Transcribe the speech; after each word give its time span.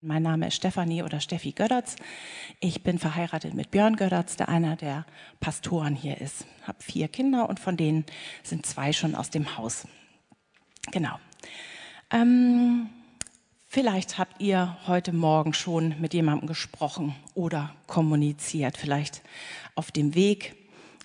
Mein 0.00 0.22
Name 0.22 0.46
ist 0.46 0.54
Stefanie 0.54 1.02
oder 1.02 1.18
Steffi 1.18 1.50
Gödertz. 1.50 1.96
Ich 2.60 2.84
bin 2.84 3.00
verheiratet 3.00 3.54
mit 3.54 3.72
Björn 3.72 3.96
Gödertz, 3.96 4.36
der 4.36 4.48
einer 4.48 4.76
der 4.76 5.04
Pastoren 5.40 5.96
hier 5.96 6.20
ist. 6.20 6.46
Habe 6.62 6.80
vier 6.80 7.08
Kinder 7.08 7.48
und 7.48 7.58
von 7.58 7.76
denen 7.76 8.06
sind 8.44 8.64
zwei 8.64 8.92
schon 8.92 9.16
aus 9.16 9.30
dem 9.30 9.56
Haus. 9.58 9.88
Genau. 10.92 11.18
Ähm, 12.12 12.90
vielleicht 13.66 14.18
habt 14.18 14.40
ihr 14.40 14.76
heute 14.86 15.12
Morgen 15.12 15.52
schon 15.52 16.00
mit 16.00 16.14
jemandem 16.14 16.46
gesprochen 16.46 17.16
oder 17.34 17.74
kommuniziert, 17.88 18.76
vielleicht 18.76 19.22
auf 19.74 19.90
dem 19.90 20.14
Weg 20.14 20.54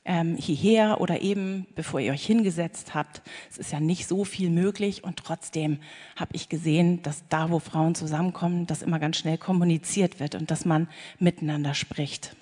ähm, 0.06 0.36
hierher 0.36 1.00
oder 1.00 1.22
eben 1.22 1.66
bevor 1.76 2.00
ihr 2.00 2.12
euch 2.12 2.26
hingesetzt 2.26 2.94
habt. 2.94 3.22
Es 3.50 3.58
ist 3.58 3.72
ja 3.72 3.80
nicht 3.80 4.08
so 4.08 4.26
viel 4.26 4.50
möglich 4.50 5.04
und 5.04 5.18
trotzdem 5.18 5.80
habe 6.16 6.36
ich 6.36 6.50
gesehen, 6.50 7.02
dass 7.04 7.24
da, 7.30 7.50
wo 7.50 7.60
Frauen 7.60 7.96
zusammenkommen, 7.96 8.68
das 8.68 8.82
immer 8.82 9.00
ganz 9.00 9.18
schnell 9.18 9.38
kommuniziert 9.38 10.20
wird 10.20 10.36
und 10.36 10.52
dass 10.52 10.66
man 10.66 10.88
miteinander 11.20 11.74
spricht. 11.74 12.36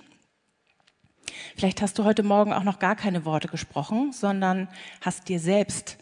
Vielleicht 1.55 1.81
hast 1.81 1.97
du 1.99 2.03
heute 2.03 2.23
Morgen 2.23 2.53
auch 2.53 2.63
noch 2.63 2.79
gar 2.79 2.95
keine 2.95 3.25
Worte 3.25 3.47
gesprochen, 3.47 4.11
sondern 4.11 4.67
hast 5.01 5.29
dir 5.29 5.39
selbst 5.39 5.97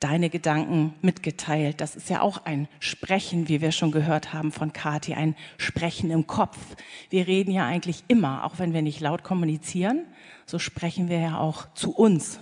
deine 0.00 0.30
Gedanken 0.30 0.94
mitgeteilt. 1.00 1.80
Das 1.80 1.94
ist 1.94 2.10
ja 2.10 2.22
auch 2.22 2.44
ein 2.44 2.66
Sprechen, 2.80 3.48
wie 3.48 3.60
wir 3.60 3.70
schon 3.70 3.92
gehört 3.92 4.32
haben 4.32 4.50
von 4.50 4.72
Kathi, 4.72 5.14
ein 5.14 5.36
Sprechen 5.58 6.10
im 6.10 6.26
Kopf. 6.26 6.58
Wir 7.10 7.28
reden 7.28 7.52
ja 7.52 7.66
eigentlich 7.66 8.02
immer, 8.08 8.44
auch 8.44 8.58
wenn 8.58 8.72
wir 8.72 8.82
nicht 8.82 9.00
laut 9.00 9.22
kommunizieren, 9.22 10.04
so 10.52 10.58
sprechen 10.58 11.08
wir 11.08 11.18
ja 11.18 11.38
auch 11.38 11.72
zu 11.72 11.92
uns. 11.92 12.38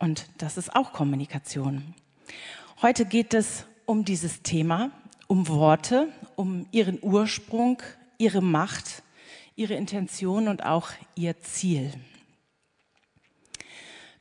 Und 0.00 0.26
das 0.38 0.56
ist 0.56 0.74
auch 0.74 0.92
Kommunikation. 0.92 1.94
Heute 2.82 3.06
geht 3.06 3.32
es 3.32 3.64
um 3.86 4.04
dieses 4.04 4.42
Thema, 4.42 4.90
um 5.28 5.46
Worte, 5.46 6.08
um 6.34 6.66
ihren 6.72 6.98
Ursprung, 7.00 7.80
ihre 8.18 8.42
Macht, 8.42 9.04
ihre 9.54 9.74
Intention 9.74 10.48
und 10.48 10.64
auch 10.64 10.88
ihr 11.14 11.38
Ziel. 11.42 11.92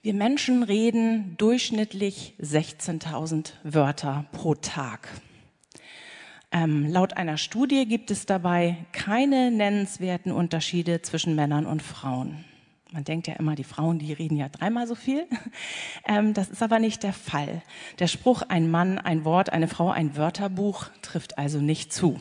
Wir 0.04 0.14
Menschen 0.14 0.62
reden 0.62 1.36
durchschnittlich 1.38 2.36
16.000 2.40 3.54
Wörter 3.64 4.28
pro 4.32 4.54
Tag. 4.54 5.10
Ähm, 6.52 6.86
laut 6.88 7.18
einer 7.18 7.38
Studie 7.38 7.88
gibt 7.88 8.12
es 8.12 8.28
dabei 8.28 8.86
keine 8.92 9.50
nennenswerten 9.50 10.32
Unterschiede 10.32 11.02
zwischen 11.02 11.34
Männern 11.34 11.66
und 11.66 11.82
Frauen. 11.82 12.46
Man 12.94 13.06
denkt 13.06 13.28
ja 13.28 13.34
immer, 13.34 13.56
die 13.56 13.64
Frauen, 13.64 13.98
die 13.98 14.14
reden 14.14 14.38
ja 14.38 14.50
dreimal 14.50 14.88
so 14.88 14.96
viel. 14.96 15.28
Ähm, 16.06 16.34
das 16.34 16.50
ist 16.50 16.62
aber 16.62 16.80
nicht 16.80 17.02
der 17.02 17.14
Fall. 17.14 17.62
Der 18.00 18.08
Spruch, 18.08 18.42
ein 18.42 18.70
Mann, 18.70 19.00
ein 19.00 19.24
Wort, 19.24 19.52
eine 19.52 19.70
Frau, 19.70 19.90
ein 19.90 20.18
Wörterbuch, 20.18 20.88
trifft 21.02 21.38
also 21.38 21.60
nicht 21.60 21.94
zu. 21.94 22.20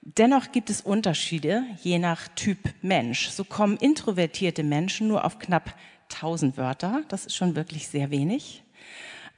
Dennoch 0.00 0.52
gibt 0.52 0.70
es 0.70 0.80
Unterschiede 0.80 1.64
je 1.82 1.98
nach 1.98 2.28
Typ 2.28 2.58
Mensch. 2.82 3.30
So 3.30 3.42
kommen 3.42 3.76
introvertierte 3.78 4.62
Menschen 4.62 5.08
nur 5.08 5.24
auf 5.24 5.40
knapp 5.40 5.74
1000 6.12 6.56
Wörter, 6.56 7.02
das 7.08 7.26
ist 7.26 7.34
schon 7.34 7.56
wirklich 7.56 7.88
sehr 7.88 8.10
wenig, 8.10 8.62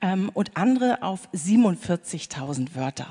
ähm, 0.03 0.31
und 0.35 0.57
andere 0.57 1.03
auf 1.03 1.29
47.000 1.33 2.75
Wörter. 2.75 3.07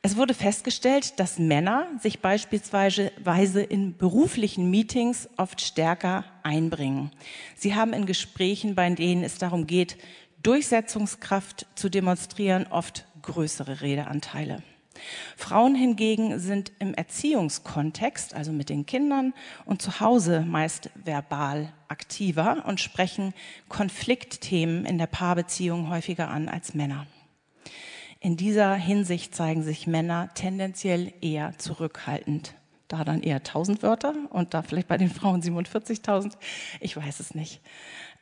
Es 0.00 0.16
wurde 0.16 0.32
festgestellt, 0.32 1.18
dass 1.18 1.38
Männer 1.38 1.86
sich 2.00 2.20
beispielsweise 2.20 3.62
in 3.62 3.96
beruflichen 3.96 4.70
Meetings 4.70 5.28
oft 5.36 5.60
stärker 5.60 6.24
einbringen. 6.44 7.10
Sie 7.56 7.74
haben 7.74 7.92
in 7.92 8.06
Gesprächen, 8.06 8.76
bei 8.76 8.88
denen 8.90 9.24
es 9.24 9.38
darum 9.38 9.66
geht, 9.66 9.98
Durchsetzungskraft 10.42 11.66
zu 11.74 11.88
demonstrieren, 11.88 12.68
oft 12.70 13.06
größere 13.22 13.80
Redeanteile. 13.80 14.62
Frauen 15.36 15.74
hingegen 15.74 16.38
sind 16.38 16.72
im 16.78 16.94
Erziehungskontext, 16.94 18.34
also 18.34 18.52
mit 18.52 18.68
den 18.68 18.86
Kindern 18.86 19.34
und 19.64 19.82
zu 19.82 20.00
Hause 20.00 20.40
meist 20.40 20.90
verbal 20.94 21.72
aktiver 21.88 22.64
und 22.66 22.80
sprechen 22.80 23.34
Konfliktthemen 23.68 24.86
in 24.86 24.98
der 24.98 25.06
Paarbeziehung 25.06 25.88
häufiger 25.90 26.28
an 26.28 26.48
als 26.48 26.74
Männer. 26.74 27.06
In 28.20 28.36
dieser 28.36 28.74
Hinsicht 28.74 29.34
zeigen 29.34 29.62
sich 29.62 29.86
Männer 29.86 30.30
tendenziell 30.34 31.12
eher 31.20 31.56
zurückhaltend. 31.58 32.54
Da 32.88 33.04
dann 33.04 33.22
eher 33.22 33.36
1000 33.36 33.82
Wörter 33.82 34.14
und 34.30 34.54
da 34.54 34.62
vielleicht 34.62 34.88
bei 34.88 34.96
den 34.96 35.10
Frauen 35.10 35.42
47.000. 35.42 36.32
Ich 36.80 36.96
weiß 36.96 37.20
es 37.20 37.34
nicht. 37.34 37.60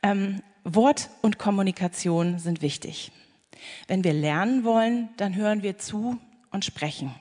Ähm, 0.03 0.41
Wort 0.63 1.09
und 1.21 1.39
Kommunikation 1.39 2.37
sind 2.37 2.61
wichtig. 2.61 3.11
Wenn 3.87 4.03
wir 4.03 4.13
lernen 4.13 4.63
wollen, 4.63 5.09
dann 5.17 5.35
hören 5.35 5.63
wir 5.63 5.77
zu, 5.77 6.19
und 6.51 6.65
sprechen. 6.65 7.13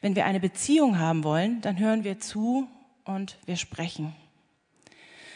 Wenn 0.00 0.14
wir 0.14 0.26
eine 0.26 0.40
Beziehung 0.40 0.98
haben 0.98 1.24
wollen, 1.24 1.60
dann 1.60 1.78
hören 1.78 2.04
wir 2.04 2.20
zu 2.20 2.68
und 3.04 3.38
wir 3.46 3.56
sprechen. 3.56 4.14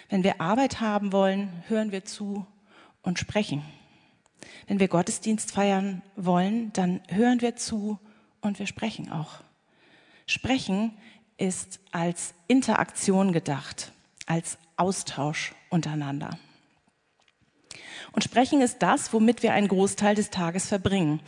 Wenn 0.09 0.23
wir 0.25 0.41
Arbeit 0.41 0.81
haben 0.81 1.13
wollen, 1.13 1.65
hören 1.69 1.93
wir 1.93 2.05
zu 2.05 2.47
und 3.03 3.19
sprechen. 3.19 3.63
Wenn 4.67 4.81
wir 4.81 4.89
Gottesdienst 4.89 5.53
feiern 5.53 6.03
wollen, 6.17 6.73
dann 6.73 7.01
hören 7.09 7.41
wir 7.41 7.57
zu 7.57 7.99
und 8.41 8.59
wir 8.59 8.67
sprechen 8.67 9.11
auch. 9.11 9.43
Sprechen 10.27 10.93
ist 11.39 11.81
als 11.93 12.35
Interaktion 12.49 13.33
gedacht, 13.33 13.93
als 14.27 14.59
Austausch 14.77 15.55
untereinander. 15.71 16.39
Und 18.13 18.25
Sprechen 18.25 18.61
ist 18.61 18.83
das, 18.83 19.13
womit 19.13 19.43
wir 19.43 19.53
einen 19.53 19.69
Großteil 19.69 20.15
des 20.15 20.31
Tages 20.31 20.69
verbringen. 20.69 21.21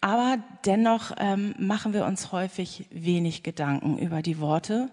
Aber 0.00 0.38
dennoch 0.64 1.12
ähm, 1.18 1.54
machen 1.58 1.92
wir 1.92 2.04
uns 2.04 2.32
häufig 2.32 2.86
wenig 2.90 3.42
Gedanken 3.42 3.98
über 3.98 4.20
die 4.20 4.38
Worte, 4.38 4.90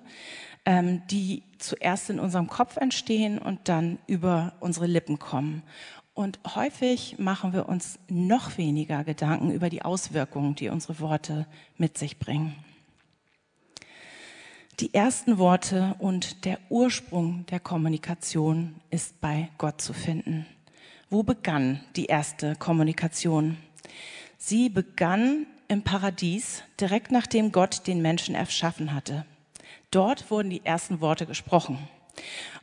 ähm, 0.65 1.01
die 1.09 1.43
zuerst 1.57 2.09
in 2.09 2.19
unserem 2.19 2.47
Kopf 2.47 2.77
entstehen 2.77 3.37
und 3.37 3.67
dann 3.67 3.99
über 4.07 4.53
unsere 4.59 4.87
Lippen 4.87 5.19
kommen. 5.19 5.63
Und 6.21 6.37
häufig 6.53 7.15
machen 7.17 7.51
wir 7.51 7.67
uns 7.67 7.97
noch 8.07 8.59
weniger 8.59 9.03
Gedanken 9.03 9.49
über 9.49 9.71
die 9.71 9.81
Auswirkungen, 9.81 10.53
die 10.53 10.69
unsere 10.69 10.99
Worte 10.99 11.47
mit 11.79 11.97
sich 11.97 12.19
bringen. 12.19 12.53
Die 14.79 14.93
ersten 14.93 15.39
Worte 15.39 15.95
und 15.97 16.45
der 16.45 16.59
Ursprung 16.69 17.47
der 17.47 17.59
Kommunikation 17.59 18.75
ist 18.91 19.19
bei 19.19 19.49
Gott 19.57 19.81
zu 19.81 19.93
finden. 19.93 20.45
Wo 21.09 21.23
begann 21.23 21.79
die 21.95 22.05
erste 22.05 22.55
Kommunikation? 22.55 23.57
Sie 24.37 24.69
begann 24.69 25.47
im 25.69 25.81
Paradies, 25.81 26.61
direkt 26.79 27.11
nachdem 27.11 27.51
Gott 27.51 27.87
den 27.87 27.99
Menschen 28.03 28.35
erschaffen 28.35 28.93
hatte. 28.93 29.25
Dort 29.89 30.29
wurden 30.29 30.51
die 30.51 30.63
ersten 30.63 31.01
Worte 31.01 31.25
gesprochen. 31.25 31.79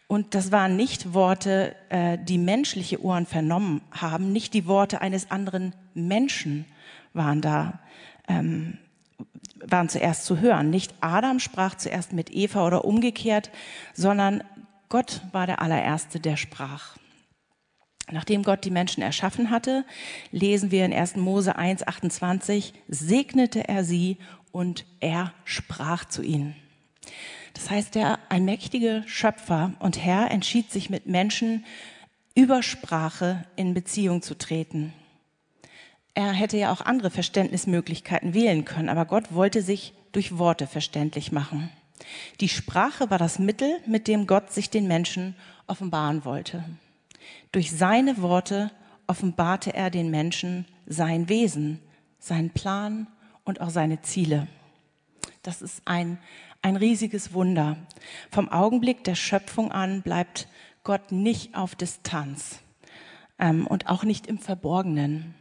Und 0.09 0.35
das 0.35 0.51
waren 0.51 0.75
nicht 0.75 1.13
Worte, 1.13 1.77
äh, 1.91 2.19
die 2.19 2.39
menschliche 2.39 3.05
Ohren 3.05 3.27
vernommen 3.27 3.83
haben, 3.93 4.33
nicht 4.33 4.55
die 4.55 4.67
Worte 4.67 5.03
eines 5.03 5.31
anderen 5.31 5.75
Menschen 5.93 6.65
waren 7.13 7.43
da, 7.43 7.79
ähm, 8.27 8.79
waren 9.61 9.91
zuerst 9.91 10.25
zu 10.25 10.41
hören. 10.41 10.71
Nicht 10.71 10.95
Adam 11.03 11.41
sprach 11.41 11.75
zuerst 11.75 12.15
mit 12.15 12.31
Eva 12.33 12.67
oder 12.67 12.87
umgekehrt, 12.87 13.51
sondern 13.93 14.43
Gott 14.89 15.21
war 15.33 15.47
der 15.47 15.61
allererste, 15.61 16.21
der 16.21 16.39
sprach. 16.39 16.97
Nachdem 18.11 18.43
Gott 18.43 18.65
die 18.65 18.71
Menschen 18.71 19.03
erschaffen 19.03 19.51
hatte, 19.51 19.85
lesen 20.31 20.71
wir 20.71 20.87
in 20.87 20.95
1. 20.95 21.17
Mose 21.17 21.57
1, 21.57 21.87
28, 21.87 22.73
segnete 22.89 23.69
er 23.69 23.85
sie 23.85 24.17
und 24.53 24.87
er 25.01 25.35
sprach 25.45 26.07
zu 26.07 26.23
ihnen. 26.23 26.57
Das 27.59 27.71
heißt, 27.71 27.97
der 27.97 28.21
allmächtige 28.29 29.03
Schöpfer 29.09 29.73
und 29.81 29.99
Herr 29.99 30.31
entschied 30.31 30.71
sich 30.71 30.91
mit 30.91 31.07
Menschen 31.07 31.65
über 32.37 32.63
Sprache 32.63 33.45
in 33.57 33.75
Beziehung 33.75 34.23
zu 34.23 34.39
treten. 34.39 34.93
Er 36.15 36.31
hätte 36.31 36.57
ja 36.57 36.71
auch 36.71 36.83
andere 36.83 37.11
Verständnismöglichkeiten 37.11 38.33
wählen 38.33 38.65
können, 38.65 38.89
aber 38.89 39.07
Gott 39.07 39.35
wollte 39.35 39.61
sich 39.61 39.93
durch 40.13 40.39
Worte 40.39 40.69
verständlich 40.69 41.33
machen. 41.33 41.69
Die 42.39 42.49
Sprache 42.49 43.11
war 43.11 43.19
das 43.19 43.41
Mittel, 43.41 43.81
mit 43.87 44.07
dem 44.07 44.29
Gott 44.29 44.53
sich 44.53 44.71
den 44.71 44.87
Menschen 44.87 45.35
offenbaren 45.67 46.25
wollte. 46.25 46.63
Durch 47.51 47.73
seine 47.73 48.23
Worte 48.23 48.71
offenbarte 49.09 49.75
er 49.75 49.91
den 49.91 50.13
Menschen 50.13 50.65
sein 50.87 51.29
Wesen, 51.29 51.81
seinen 52.21 52.51
Plan 52.51 53.09
und 53.45 53.61
auch 53.61 53.71
seine 53.71 54.01
Ziele. 54.03 54.47
Das 55.43 55.63
ist 55.63 55.83
ein, 55.87 56.19
ein 56.63 56.77
riesiges 56.77 57.33
Wunder. 57.33 57.77
Vom 58.31 58.49
Augenblick 58.49 59.05
der 59.05 59.15
Schöpfung 59.15 59.73
an 59.73 60.03
bleibt 60.03 60.49
Gott 60.85 61.13
nicht 61.13 61.55
auf 61.55 61.75
Distanz 61.75 62.61
ähm, 63.39 63.67
und 63.67 63.89
auch 63.89 64.05
nicht 64.05 64.27
im 64.27 64.39
Verborgenen. 64.39 65.35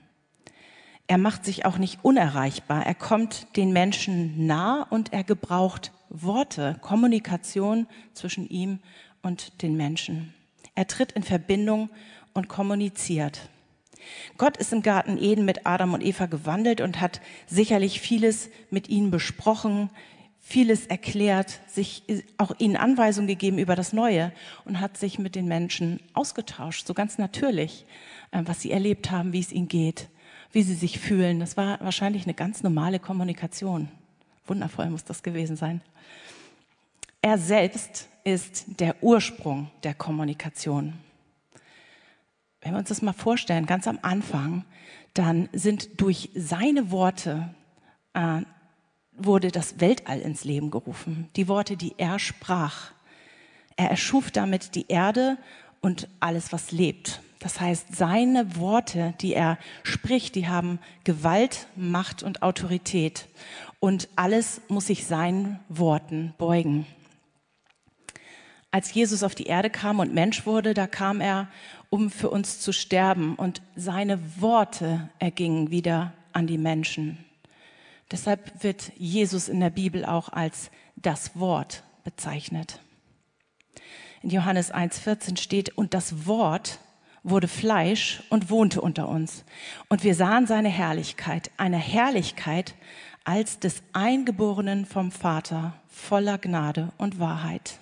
Er 1.08 1.18
macht 1.18 1.46
sich 1.46 1.66
auch 1.66 1.78
nicht 1.78 2.04
unerreichbar. 2.04 2.86
Er 2.86 2.96
kommt 2.96 3.56
den 3.56 3.72
Menschen 3.72 4.46
nah 4.46 4.84
und 4.90 5.14
er 5.14 5.24
gebraucht 5.24 5.94
Worte, 6.10 6.78
Kommunikation 6.82 7.88
zwischen 8.14 8.48
ihm 8.50 8.80
und 9.22 9.62
den 9.62 9.78
Menschen. 9.78 10.34
Er 10.76 10.88
tritt 10.88 11.14
in 11.14 11.24
Verbindung 11.24 11.90
und 12.34 12.50
kommuniziert. 12.50 13.50
Gott 14.38 14.58
ist 14.58 14.74
im 14.74 14.84
Garten 14.84 15.18
Eden 15.18 15.46
mit 15.46 15.66
Adam 15.66 15.94
und 15.94 16.04
Eva 16.04 16.28
gewandelt 16.28 16.82
und 16.82 17.02
hat 17.02 17.22
sicherlich 17.48 18.00
vieles 18.00 18.50
mit 18.70 18.90
ihnen 18.90 19.12
besprochen, 19.12 19.90
vieles 20.48 20.86
erklärt, 20.86 21.60
sich 21.68 22.04
auch 22.38 22.54
ihnen 22.58 22.78
Anweisungen 22.78 23.28
gegeben 23.28 23.58
über 23.58 23.76
das 23.76 23.92
Neue 23.92 24.32
und 24.64 24.80
hat 24.80 24.96
sich 24.96 25.20
mit 25.20 25.36
den 25.36 25.46
Menschen 25.46 26.00
ausgetauscht, 26.14 26.88
so 26.88 26.94
ganz 26.94 27.18
natürlich, 27.18 27.86
äh, 28.32 28.44
was 28.46 28.62
sie 28.62 28.72
erlebt 28.72 29.12
haben, 29.12 29.34
wie 29.34 29.42
es 29.42 29.52
ihnen 29.52 29.68
geht, 29.68 30.08
wie 30.54 30.64
sie 30.64 30.76
sich 30.76 31.00
fühlen. 31.00 31.42
Das 31.42 31.58
war 31.58 31.82
wahrscheinlich 31.82 32.24
eine 32.24 32.34
ganz 32.34 32.64
normale 32.64 32.98
Kommunikation. 32.98 33.90
Wundervoll 34.46 34.90
muss 34.90 35.04
das 35.04 35.22
gewesen 35.22 35.58
sein. 35.58 35.82
Er 37.22 37.38
selbst 37.38 38.08
ist 38.24 38.80
der 38.80 39.04
Ursprung 39.04 39.70
der 39.84 39.96
Kommunikation. 39.96 40.94
Wenn 42.62 42.72
wir 42.72 42.80
uns 42.80 42.88
das 42.88 43.02
mal 43.02 43.12
vorstellen, 43.12 43.66
ganz 43.66 43.86
am 43.86 44.00
Anfang, 44.02 44.64
dann 45.14 45.50
sind 45.52 46.00
durch 46.00 46.30
seine 46.36 46.90
Worte 46.90 47.54
äh, 48.14 48.44
wurde 49.18 49.52
das 49.52 49.80
Weltall 49.80 50.20
ins 50.20 50.44
Leben 50.44 50.72
gerufen. 50.72 51.30
Die 51.36 51.48
Worte, 51.48 51.78
die 51.78 51.96
er 51.98 52.20
sprach. 52.20 52.92
Er 53.76 53.90
erschuf 53.90 54.32
damit 54.32 54.76
die 54.76 54.88
Erde 54.88 55.38
und 55.82 56.08
alles, 56.20 56.52
was 56.52 56.72
lebt. 56.72 57.22
Das 57.40 57.60
heißt, 57.60 57.96
seine 57.96 58.56
Worte, 58.56 59.14
die 59.22 59.34
er 59.34 59.58
spricht, 59.84 60.36
die 60.36 60.48
haben 60.48 60.80
Gewalt, 61.04 61.68
Macht 61.76 62.24
und 62.24 62.42
Autorität. 62.42 63.28
Und 63.80 64.10
alles 64.16 64.62
muss 64.70 64.88
sich 64.88 65.06
seinen 65.06 65.60
Worten 65.70 66.34
beugen. 66.38 66.88
Als 68.72 68.94
Jesus 68.94 69.24
auf 69.24 69.36
die 69.36 69.46
Erde 69.46 69.70
kam 69.70 70.00
und 70.00 70.14
Mensch 70.14 70.46
wurde, 70.46 70.74
da 70.74 70.88
kam 70.88 71.22
er, 71.22 71.48
um 71.90 72.10
für 72.10 72.30
uns 72.30 72.60
zu 72.60 72.72
sterben. 72.72 73.36
Und 73.36 73.62
seine 73.76 74.20
Worte 74.42 75.10
ergingen 75.20 75.72
wieder 75.72 76.14
an 76.34 76.48
die 76.48 76.58
Menschen. 76.58 77.24
Deshalb 78.12 78.64
wird 78.64 78.92
Jesus 78.98 79.50
in 79.50 79.60
der 79.60 79.70
Bibel 79.70 80.06
auch 80.06 80.30
als 80.30 80.72
das 80.96 81.38
Wort 81.38 81.84
bezeichnet. 82.04 82.80
In 84.22 84.30
Johannes 84.30 84.74
1.14 84.74 85.38
steht, 85.38 85.78
und 85.78 85.94
das 85.94 86.26
Wort 86.26 86.80
wurde 87.24 87.48
Fleisch 87.48 88.24
und 88.30 88.50
wohnte 88.50 88.82
unter 88.82 89.10
uns. 89.10 89.44
Und 89.90 90.04
wir 90.04 90.16
sahen 90.16 90.48
seine 90.48 90.70
Herrlichkeit, 90.70 91.52
eine 91.58 91.78
Herrlichkeit 91.78 92.76
als 93.26 93.60
des 93.60 93.84
Eingeborenen 93.92 94.86
vom 94.86 95.12
Vater, 95.12 95.74
voller 95.90 96.38
Gnade 96.38 96.94
und 96.98 97.20
Wahrheit. 97.20 97.80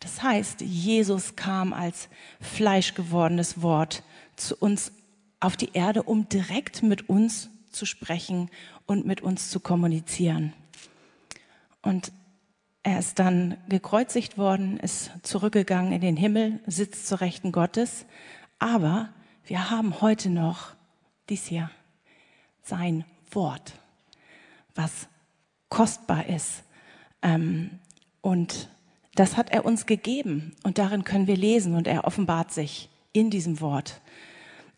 Das 0.00 0.22
heißt, 0.22 0.60
Jesus 0.60 1.36
kam 1.36 1.72
als 1.72 2.08
fleischgewordenes 2.40 3.62
Wort 3.62 4.02
zu 4.36 4.56
uns 4.56 4.92
auf 5.40 5.56
die 5.56 5.70
Erde, 5.72 6.02
um 6.02 6.28
direkt 6.28 6.82
mit 6.82 7.08
uns 7.08 7.48
zu 7.72 7.86
sprechen 7.86 8.50
und 8.86 9.06
mit 9.06 9.20
uns 9.20 9.50
zu 9.50 9.60
kommunizieren. 9.60 10.52
Und 11.82 12.12
er 12.82 12.98
ist 12.98 13.18
dann 13.18 13.56
gekreuzigt 13.68 14.38
worden, 14.38 14.78
ist 14.78 15.10
zurückgegangen 15.22 15.92
in 15.92 16.00
den 16.00 16.16
Himmel, 16.16 16.60
sitzt 16.66 17.06
zur 17.06 17.20
Rechten 17.20 17.52
Gottes. 17.52 18.06
Aber 18.58 19.08
wir 19.44 19.70
haben 19.70 20.00
heute 20.00 20.30
noch 20.30 20.74
dies 21.28 21.46
hier, 21.46 21.70
sein 22.62 23.04
Wort, 23.30 23.74
was 24.74 25.08
kostbar 25.68 26.26
ist. 26.26 26.64
Ähm, 27.22 27.78
und 28.20 28.68
das 29.14 29.36
hat 29.36 29.50
er 29.50 29.64
uns 29.64 29.86
gegeben 29.86 30.54
und 30.62 30.78
darin 30.78 31.04
können 31.04 31.26
wir 31.26 31.36
lesen 31.36 31.74
und 31.74 31.86
er 31.86 32.04
offenbart 32.04 32.52
sich 32.52 32.88
in 33.12 33.30
diesem 33.30 33.60
Wort. 33.60 34.00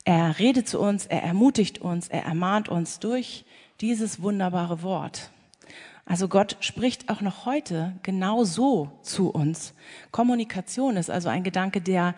Er 0.05 0.39
redet 0.39 0.69
zu 0.69 0.81
uns, 0.81 1.07
er 1.07 1.23
ermutigt 1.23 1.79
uns, 1.79 2.09
er 2.09 2.25
ermahnt 2.25 2.69
uns 2.69 2.99
durch 2.99 3.45
dieses 3.81 4.21
wunderbare 4.21 4.83
Wort. 4.83 5.31
Also 6.07 6.29
Gott 6.29 6.59
spricht 6.61 7.09
auch 7.09 7.23
noch 7.23 7.47
heute 7.47 7.95
genau 8.03 8.45
so 8.45 8.91
zu 9.03 9.31
uns. 9.31 9.73
Kommunikation 10.11 10.99
ist 10.99 11.11
also 11.11 11.31
ein 11.31 11.43
Gedanke, 11.43 11.81
der 11.81 12.15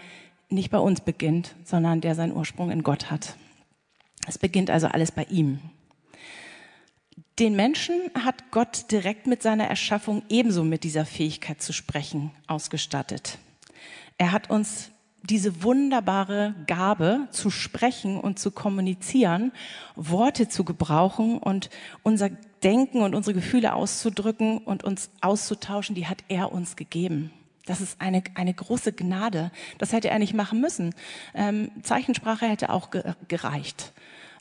nicht 0.48 0.70
bei 0.70 0.78
uns 0.78 1.00
beginnt, 1.00 1.54
sondern 1.64 2.00
der 2.00 2.16
seinen 2.16 2.34
Ursprung 2.34 2.70
in 2.70 2.82
Gott 2.82 3.10
hat. 3.10 3.36
Es 4.26 4.38
beginnt 4.38 4.70
also 4.70 4.88
alles 4.88 5.12
bei 5.12 5.24
ihm. 5.24 5.60
Den 7.38 7.54
Menschen 7.54 8.10
hat 8.14 8.50
Gott 8.50 8.90
direkt 8.90 9.26
mit 9.26 9.42
seiner 9.42 9.66
Erschaffung 9.66 10.22
ebenso 10.28 10.64
mit 10.64 10.82
dieser 10.84 11.04
Fähigkeit 11.04 11.62
zu 11.62 11.72
sprechen 11.72 12.32
ausgestattet. 12.46 13.38
Er 14.18 14.32
hat 14.32 14.50
uns 14.50 14.90
diese 15.26 15.62
wunderbare 15.62 16.54
Gabe 16.66 17.28
zu 17.30 17.50
sprechen 17.50 18.18
und 18.18 18.38
zu 18.38 18.50
kommunizieren, 18.50 19.52
Worte 19.94 20.48
zu 20.48 20.64
gebrauchen 20.64 21.38
und 21.38 21.70
unser 22.02 22.30
Denken 22.62 23.02
und 23.02 23.14
unsere 23.14 23.34
Gefühle 23.34 23.74
auszudrücken 23.74 24.58
und 24.58 24.84
uns 24.84 25.10
auszutauschen, 25.20 25.94
die 25.94 26.06
hat 26.06 26.24
er 26.28 26.52
uns 26.52 26.76
gegeben. 26.76 27.30
Das 27.66 27.80
ist 27.80 28.00
eine, 28.00 28.22
eine 28.34 28.54
große 28.54 28.92
Gnade. 28.92 29.50
Das 29.78 29.92
hätte 29.92 30.08
er 30.08 30.18
nicht 30.18 30.34
machen 30.34 30.60
müssen. 30.60 30.94
Ähm, 31.34 31.70
Zeichensprache 31.82 32.46
hätte 32.46 32.70
auch 32.70 32.90
ge 32.90 33.02
gereicht. 33.28 33.92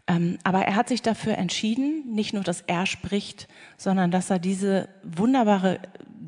Ähm, 0.08 0.38
aber 0.44 0.60
er 0.60 0.76
hat 0.76 0.88
sich 0.88 1.02
dafür 1.02 1.38
entschieden, 1.38 2.14
nicht 2.14 2.34
nur, 2.34 2.44
dass 2.44 2.62
er 2.62 2.86
spricht, 2.86 3.48
sondern 3.78 4.12
dass 4.12 4.30
er 4.30 4.38
diese 4.38 4.88
wunderbare 5.04 5.80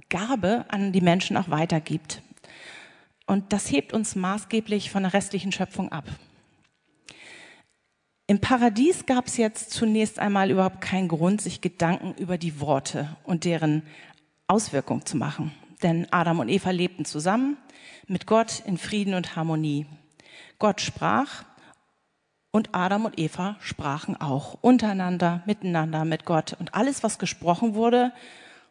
Gabe 0.10 0.66
an 0.70 0.92
die 0.92 1.02
Menschen 1.02 1.38
auch 1.38 1.50
weitergibt. 1.50 2.24
Und 3.28 3.52
das 3.52 3.70
hebt 3.70 3.94
uns 3.94 4.16
maßgeblich 4.16 4.90
von 4.90 5.04
der 5.04 5.14
restlichen 5.14 5.52
Schöpfung 5.52 5.92
ab. 5.92 6.06
Im 8.26 8.40
Paradies 8.40 9.06
gab 9.06 9.28
es 9.28 9.38
jetzt 9.38 9.72
zunächst 9.72 10.18
einmal 10.18 10.50
überhaupt 10.50 10.82
keinen 10.82 11.10
Grund, 11.10 11.42
sich 11.42 11.62
Gedanken 11.62 12.14
über 12.16 12.38
die 12.38 12.60
Worte 12.60 13.16
und 13.24 13.46
deren 13.46 13.84
Auswirkung 14.48 15.06
zu 15.06 15.18
machen. 15.18 15.52
Denn 15.84 16.08
Adam 16.12 16.40
und 16.40 16.50
Eva 16.50 16.72
lebten 16.72 17.06
zusammen 17.06 17.58
mit 18.08 18.26
Gott 18.26 18.64
in 18.66 18.78
Frieden 18.78 19.14
und 19.14 19.36
Harmonie. 19.36 19.86
Gott 20.58 20.82
sprach 20.82 21.44
und 22.52 22.74
Adam 22.74 23.06
und 23.06 23.20
Eva 23.20 23.58
sprachen 23.60 24.20
auch 24.20 24.58
untereinander, 24.62 25.44
miteinander, 25.46 26.06
mit 26.06 26.26
Gott. 26.26 26.56
Und 26.60 26.74
alles, 26.74 27.04
was 27.04 27.20
gesprochen 27.20 27.76
wurde, 27.76 28.14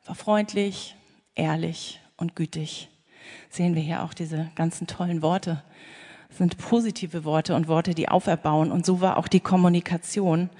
war 0.07 0.15
freundlich, 0.15 0.97
ehrlich 1.35 2.01
und 2.17 2.37
gütig 2.37 2.89
sehen 3.51 3.75
wir 3.75 3.83
hier 3.83 4.03
auch 4.03 4.15
diese 4.15 4.51
ganzen 4.55 4.87
tollen 4.87 5.23
Worte. 5.23 5.63
Das 6.29 6.39
sind 6.39 6.59
positive 6.59 7.25
Worte 7.25 7.55
und 7.55 7.69
Worte, 7.69 7.95
die 7.95 8.09
auferbauen. 8.09 8.71
Und 8.71 8.85
so 8.85 9.01
war 9.01 9.17
auch 9.17 9.29
die 9.29 9.41
Kommunikation 9.41 10.51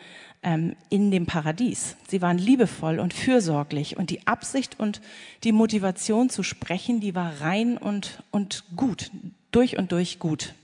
ähm, 0.43 0.77
in 0.89 1.11
dem 1.11 1.27
Paradies. 1.27 1.97
Sie 2.09 2.23
waren 2.23 2.39
liebevoll 2.39 2.99
und 2.99 3.13
fürsorglich. 3.13 3.97
Und 3.97 4.11
die 4.11 4.27
Absicht 4.27 4.79
und 4.79 5.01
die 5.45 5.53
Motivation 5.53 6.31
zu 6.31 6.43
sprechen, 6.43 7.01
die 7.01 7.15
war 7.15 7.41
rein 7.41 7.77
und, 7.77 8.23
und 8.31 8.65
gut, 8.77 9.11
durch 9.51 9.77
und 9.77 9.93
durch 9.93 10.19
gut. 10.19 10.55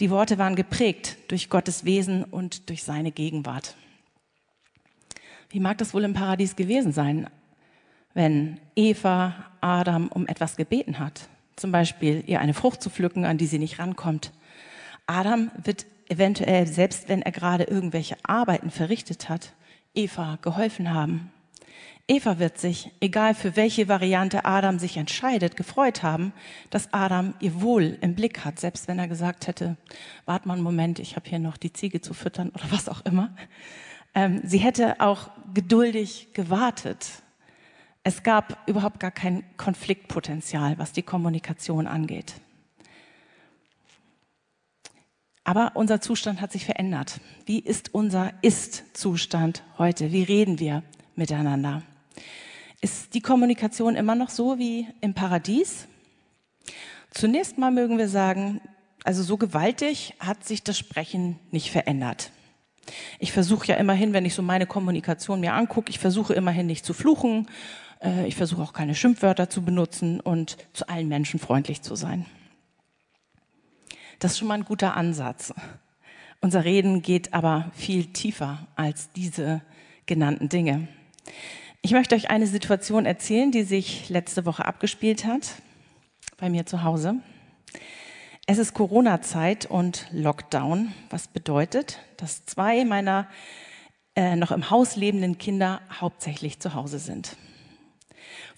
Die 0.00 0.10
Worte 0.10 0.38
waren 0.38 0.54
geprägt 0.54 1.16
durch 1.28 1.50
Gottes 1.50 1.84
Wesen 1.84 2.22
und 2.22 2.68
durch 2.68 2.84
seine 2.84 3.10
Gegenwart. 3.10 3.74
Wie 5.50 5.60
mag 5.60 5.78
das 5.78 5.94
wohl 5.94 6.04
im 6.04 6.14
Paradies 6.14 6.54
gewesen 6.54 6.92
sein, 6.92 7.28
wenn 8.14 8.60
Eva 8.76 9.34
Adam 9.60 10.08
um 10.08 10.26
etwas 10.26 10.56
gebeten 10.56 10.98
hat? 10.98 11.28
Zum 11.58 11.72
Beispiel 11.72 12.22
ihr 12.26 12.40
eine 12.40 12.54
Frucht 12.54 12.82
zu 12.82 12.90
pflücken, 12.90 13.24
an 13.24 13.38
die 13.38 13.46
sie 13.46 13.58
nicht 13.58 13.78
rankommt. 13.78 14.32
Adam 15.06 15.50
wird 15.62 15.86
eventuell, 16.08 16.66
selbst 16.66 17.08
wenn 17.08 17.22
er 17.22 17.32
gerade 17.32 17.64
irgendwelche 17.64 18.16
Arbeiten 18.22 18.70
verrichtet 18.70 19.28
hat, 19.28 19.52
Eva 19.94 20.38
geholfen 20.42 20.92
haben. 20.92 21.32
Eva 22.10 22.38
wird 22.38 22.58
sich, 22.58 22.90
egal 23.00 23.34
für 23.34 23.54
welche 23.54 23.86
Variante 23.86 24.46
Adam 24.46 24.78
sich 24.78 24.96
entscheidet, 24.96 25.56
gefreut 25.56 26.02
haben, 26.02 26.32
dass 26.70 26.92
Adam 26.94 27.34
ihr 27.40 27.60
Wohl 27.60 27.98
im 28.00 28.14
Blick 28.14 28.46
hat, 28.46 28.58
selbst 28.58 28.88
wenn 28.88 28.98
er 28.98 29.08
gesagt 29.08 29.46
hätte, 29.46 29.76
wart 30.24 30.46
mal 30.46 30.54
einen 30.54 30.62
Moment, 30.62 31.00
ich 31.00 31.16
habe 31.16 31.28
hier 31.28 31.38
noch 31.38 31.58
die 31.58 31.72
Ziege 31.72 32.00
zu 32.00 32.14
füttern 32.14 32.48
oder 32.54 32.64
was 32.70 32.88
auch 32.88 33.04
immer. 33.04 33.34
Ähm, 34.14 34.40
sie 34.42 34.58
hätte 34.58 35.00
auch 35.00 35.30
geduldig 35.52 36.28
gewartet 36.32 37.22
es 38.08 38.22
gab 38.22 38.66
überhaupt 38.66 39.00
gar 39.00 39.10
kein 39.10 39.44
Konfliktpotenzial, 39.58 40.78
was 40.78 40.92
die 40.92 41.02
Kommunikation 41.02 41.86
angeht. 41.86 42.36
Aber 45.44 45.72
unser 45.74 46.00
Zustand 46.00 46.40
hat 46.40 46.50
sich 46.50 46.64
verändert. 46.64 47.20
Wie 47.44 47.58
ist 47.58 47.92
unser 47.92 48.32
Ist-Zustand 48.40 49.62
heute? 49.76 50.10
Wie 50.10 50.22
reden 50.22 50.58
wir 50.58 50.84
miteinander? 51.16 51.82
Ist 52.80 53.12
die 53.12 53.20
Kommunikation 53.20 53.94
immer 53.94 54.14
noch 54.14 54.30
so 54.30 54.58
wie 54.58 54.88
im 55.02 55.12
Paradies? 55.12 55.86
Zunächst 57.10 57.58
mal 57.58 57.70
mögen 57.70 57.98
wir 57.98 58.08
sagen, 58.08 58.62
also 59.04 59.22
so 59.22 59.36
gewaltig 59.36 60.14
hat 60.18 60.46
sich 60.46 60.62
das 60.62 60.78
Sprechen 60.78 61.38
nicht 61.50 61.70
verändert. 61.70 62.30
Ich 63.18 63.32
versuche 63.32 63.66
ja 63.66 63.74
immerhin, 63.74 64.14
wenn 64.14 64.24
ich 64.24 64.32
so 64.32 64.40
meine 64.40 64.64
Kommunikation 64.64 65.40
mir 65.40 65.52
angucke, 65.52 65.90
ich 65.90 65.98
versuche 65.98 66.32
immerhin 66.32 66.66
nicht 66.66 66.86
zu 66.86 66.94
fluchen 66.94 67.46
ich 68.26 68.36
versuche 68.36 68.62
auch 68.62 68.72
keine 68.72 68.94
Schimpfwörter 68.94 69.50
zu 69.50 69.62
benutzen 69.62 70.20
und 70.20 70.56
zu 70.72 70.88
allen 70.88 71.08
Menschen 71.08 71.40
freundlich 71.40 71.82
zu 71.82 71.96
sein. 71.96 72.26
Das 74.18 74.32
ist 74.32 74.38
schon 74.38 74.48
mal 74.48 74.54
ein 74.54 74.64
guter 74.64 74.96
Ansatz. 74.96 75.52
Unser 76.40 76.64
Reden 76.64 77.02
geht 77.02 77.34
aber 77.34 77.70
viel 77.74 78.06
tiefer 78.06 78.66
als 78.76 79.10
diese 79.12 79.62
genannten 80.06 80.48
Dinge. 80.48 80.88
Ich 81.82 81.92
möchte 81.92 82.14
euch 82.14 82.30
eine 82.30 82.46
Situation 82.46 83.06
erzählen, 83.06 83.50
die 83.50 83.62
sich 83.62 84.08
letzte 84.08 84.44
Woche 84.44 84.64
abgespielt 84.64 85.24
hat 85.24 85.54
bei 86.36 86.50
mir 86.50 86.66
zu 86.66 86.82
Hause. 86.82 87.16
Es 88.46 88.58
ist 88.58 88.74
Corona-Zeit 88.74 89.66
und 89.66 90.06
Lockdown, 90.10 90.92
was 91.10 91.28
bedeutet, 91.28 91.98
dass 92.16 92.46
zwei 92.46 92.84
meiner 92.84 93.28
äh, 94.16 94.36
noch 94.36 94.52
im 94.52 94.70
Haus 94.70 94.96
lebenden 94.96 95.38
Kinder 95.38 95.80
hauptsächlich 96.00 96.58
zu 96.58 96.74
Hause 96.74 96.98
sind. 96.98 97.36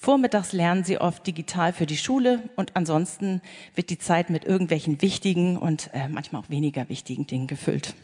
Vormittags 0.02 0.54
lernen 0.54 0.82
sie 0.82 0.98
oft 0.98 1.26
digital 1.26 1.74
für 1.74 1.84
die 1.84 1.98
Schule 1.98 2.48
und 2.56 2.74
ansonsten 2.74 3.42
wird 3.74 3.90
die 3.90 3.98
Zeit 3.98 4.30
mit 4.30 4.46
irgendwelchen 4.46 5.02
wichtigen 5.02 5.58
und 5.58 5.90
äh, 5.92 6.08
manchmal 6.08 6.40
auch 6.40 6.48
weniger 6.48 6.88
wichtigen 6.88 7.26
Dingen 7.26 7.46
gefüllt. 7.46 7.94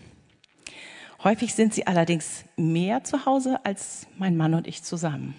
Häufig 1.25 1.55
sind 1.55 1.73
sie 1.73 1.87
allerdings 1.87 2.45
mehr 2.59 3.03
zu 3.03 3.25
Hause 3.25 3.65
als 3.65 4.07
mein 4.19 4.37
Mann 4.37 4.53
und 4.53 4.67
ich 4.67 4.83
zusammen. 4.83 5.35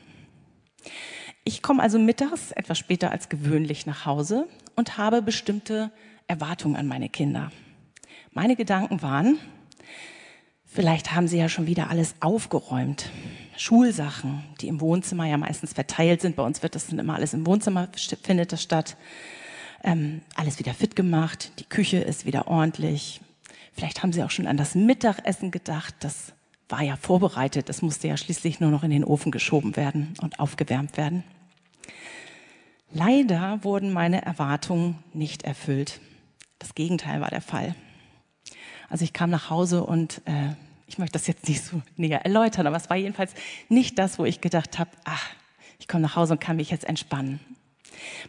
Ich 1.44 1.62
komme 1.62 1.84
also 1.84 2.00
mittags, 2.00 2.52
etwas 2.54 2.80
später 2.80 3.12
als 3.12 3.30
gewöhnlich, 3.30 3.86
nach 3.86 4.08
Hause 4.08 4.48
und 4.76 4.98
habe 4.98 5.22
bestimmte 5.22 5.92
Erwartungen 6.26 6.76
an 6.76 6.88
meine 6.88 7.08
Kinder. 7.08 7.52
Meine 8.32 8.56
Gedanken 8.56 9.04
waren, 9.04 9.38
vielleicht 10.66 11.14
haben 11.14 11.28
sie 11.28 11.38
ja 11.38 11.50
schon 11.50 11.68
wieder 11.68 11.92
alles 11.92 12.16
aufgeräumt. 12.20 13.12
Schulsachen, 13.58 14.44
die 14.62 14.68
im 14.68 14.80
Wohnzimmer 14.80 15.26
ja 15.26 15.38
meistens 15.38 15.74
verteilt 15.74 16.22
sind. 16.22 16.36
Bei 16.36 16.44
uns 16.44 16.64
wird 16.64 16.76
das 16.76 16.88
dann 16.88 17.00
immer 17.00 17.16
alles 17.16 17.34
im 17.34 17.46
Wohnzimmer, 17.46 17.90
findet 18.24 18.52
das 18.52 18.62
statt. 18.62 18.96
Ähm, 19.84 20.22
alles 20.36 20.60
wieder 20.60 20.74
fit 20.74 20.96
gemacht, 20.96 21.52
die 21.60 21.66
Küche 21.66 21.98
ist 21.98 22.26
wieder 22.26 22.48
ordentlich. 22.48 23.22
Vielleicht 23.74 24.02
haben 24.02 24.12
Sie 24.12 24.24
auch 24.24 24.32
schon 24.32 24.48
an 24.48 24.58
das 24.58 24.74
Mittagessen 24.74 25.52
gedacht. 25.52 25.96
Das 26.00 26.34
war 26.70 26.82
ja 26.82 26.96
vorbereitet. 26.96 27.70
Das 27.70 27.82
musste 27.82 28.08
ja 28.08 28.18
schließlich 28.18 28.60
nur 28.60 28.72
noch 28.72 28.84
in 28.84 28.90
den 28.90 29.04
Ofen 29.04 29.32
geschoben 29.32 29.76
werden 29.76 30.14
und 30.22 30.40
aufgewärmt 30.40 30.98
werden. 30.98 31.24
Leider 32.92 33.64
wurden 33.64 33.92
meine 33.92 34.24
Erwartungen 34.24 35.04
nicht 35.14 35.44
erfüllt. 35.44 36.00
Das 36.58 36.74
Gegenteil 36.74 37.22
war 37.22 37.30
der 37.30 37.42
Fall. 37.42 37.76
Also 38.90 39.04
ich 39.04 39.14
kam 39.14 39.30
nach 39.30 39.50
Hause 39.50 39.84
und 39.84 40.22
äh, 40.26 40.54
ich 40.88 40.98
möchte 40.98 41.14
das 41.14 41.28
jetzt 41.28 41.48
nicht 41.48 41.64
so 41.64 41.82
näher 41.96 42.26
erläutern, 42.26 42.66
aber 42.66 42.78
es 42.78 42.90
war 42.90 42.98
jedenfalls 42.98 43.34
nicht 43.70 44.00
das, 44.00 44.18
wo 44.18 44.26
ich 44.26 44.42
gedacht 44.42 44.80
habe, 44.80 44.90
ach, 45.04 45.30
ich 45.80 45.88
komme 45.88 46.02
nach 46.02 46.16
Hause 46.16 46.34
und 46.34 46.40
kann 46.40 46.56
mich 46.56 46.72
jetzt 46.72 46.86
entspannen. 46.86 47.40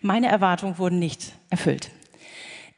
Meine 0.03 0.29
Erwartungen 0.29 0.79
wurden 0.79 0.99
nicht 0.99 1.33
erfüllt. 1.51 1.91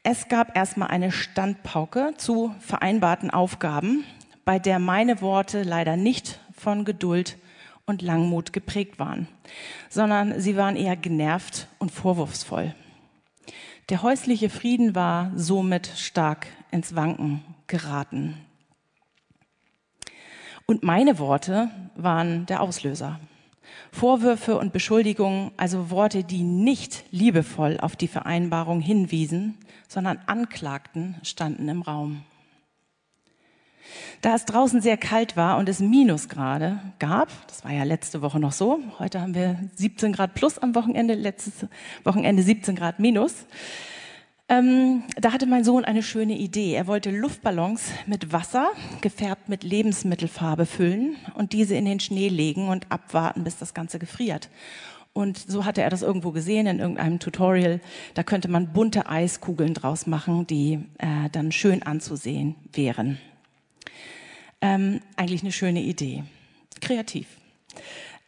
Es 0.02 0.28
gab 0.28 0.56
erstmal 0.56 0.88
eine 0.88 1.12
Standpauke 1.12 2.14
zu 2.16 2.54
vereinbarten 2.60 3.30
Aufgaben, 3.30 4.04
bei 4.44 4.58
der 4.58 4.78
meine 4.78 5.20
Worte 5.20 5.62
leider 5.62 5.96
nicht 5.96 6.40
von 6.56 6.84
Geduld 6.84 7.37
und 7.87 8.02
Langmut 8.02 8.52
geprägt 8.52 8.99
waren, 8.99 9.28
sondern 9.88 10.40
sie 10.40 10.56
waren 10.56 10.76
eher 10.76 10.96
genervt 10.96 11.68
und 11.78 11.90
vorwurfsvoll. 11.90 12.75
Der 13.88 14.02
häusliche 14.02 14.50
Frieden 14.50 14.94
war 14.94 15.32
somit 15.34 15.90
stark 15.96 16.46
ins 16.70 16.94
Wanken 16.94 17.42
geraten. 17.66 18.38
Und 20.70 20.84
meine 20.84 21.18
Worte 21.18 21.68
waren 21.96 22.46
der 22.46 22.62
Auslöser. 22.62 23.18
Vorwürfe 23.90 24.56
und 24.56 24.72
Beschuldigungen, 24.72 25.50
also 25.56 25.90
Worte, 25.90 26.22
die 26.22 26.44
nicht 26.44 27.02
liebevoll 27.10 27.78
auf 27.80 27.96
die 27.96 28.06
Vereinbarung 28.06 28.80
hinwiesen, 28.80 29.58
sondern 29.88 30.20
anklagten, 30.26 31.16
standen 31.24 31.68
im 31.68 31.82
Raum. 31.82 32.22
Da 34.20 34.36
es 34.36 34.44
draußen 34.44 34.80
sehr 34.80 34.96
kalt 34.96 35.36
war 35.36 35.58
und 35.58 35.68
es 35.68 35.80
Minusgrade 35.80 36.78
gab, 37.00 37.30
das 37.48 37.64
war 37.64 37.72
ja 37.72 37.82
letzte 37.82 38.22
Woche 38.22 38.38
noch 38.38 38.52
so, 38.52 38.78
heute 39.00 39.20
haben 39.20 39.34
wir 39.34 39.58
17 39.74 40.12
Grad 40.12 40.34
plus 40.34 40.56
am 40.56 40.76
Wochenende, 40.76 41.14
letztes 41.14 41.66
Wochenende 42.04 42.44
17 42.44 42.76
Grad 42.76 43.00
minus, 43.00 43.44
ähm, 44.50 45.04
da 45.16 45.33
hatte 45.33 45.47
mein 45.47 45.62
Sohn 45.64 45.85
eine 45.85 46.02
schöne 46.02 46.37
Idee. 46.37 46.75
Er 46.75 46.88
wollte 46.88 47.11
Luftballons 47.12 47.92
mit 48.07 48.33
Wasser, 48.33 48.73
gefärbt 49.00 49.49
mit 49.49 49.62
Lebensmittelfarbe, 49.62 50.66
füllen 50.66 51.16
und 51.35 51.52
diese 51.52 51.76
in 51.76 51.85
den 51.85 52.00
Schnee 52.00 52.28
legen 52.28 52.69
und 52.69 52.90
abwarten, 52.90 53.45
bis 53.45 53.57
das 53.57 53.73
Ganze 53.73 54.00
gefriert. 54.00 54.50
Und 55.12 55.38
so 55.38 55.64
hatte 55.64 55.83
er 55.83 55.90
das 55.90 56.02
irgendwo 56.02 56.33
gesehen 56.33 56.66
in 56.66 56.80
irgendeinem 56.80 57.21
Tutorial. 57.21 57.80
Da 58.14 58.25
könnte 58.25 58.49
man 58.49 58.73
bunte 58.73 59.09
Eiskugeln 59.09 59.75
draus 59.75 60.07
machen, 60.07 60.47
die 60.47 60.80
äh, 60.99 61.30
dann 61.30 61.52
schön 61.52 61.85
anzusehen 61.85 62.57
wären. 62.73 63.19
Ähm, 64.61 65.00
eigentlich 65.16 65.42
eine 65.42 65.52
schöne 65.52 65.80
Idee. 65.80 66.25
Kreativ. 66.80 67.26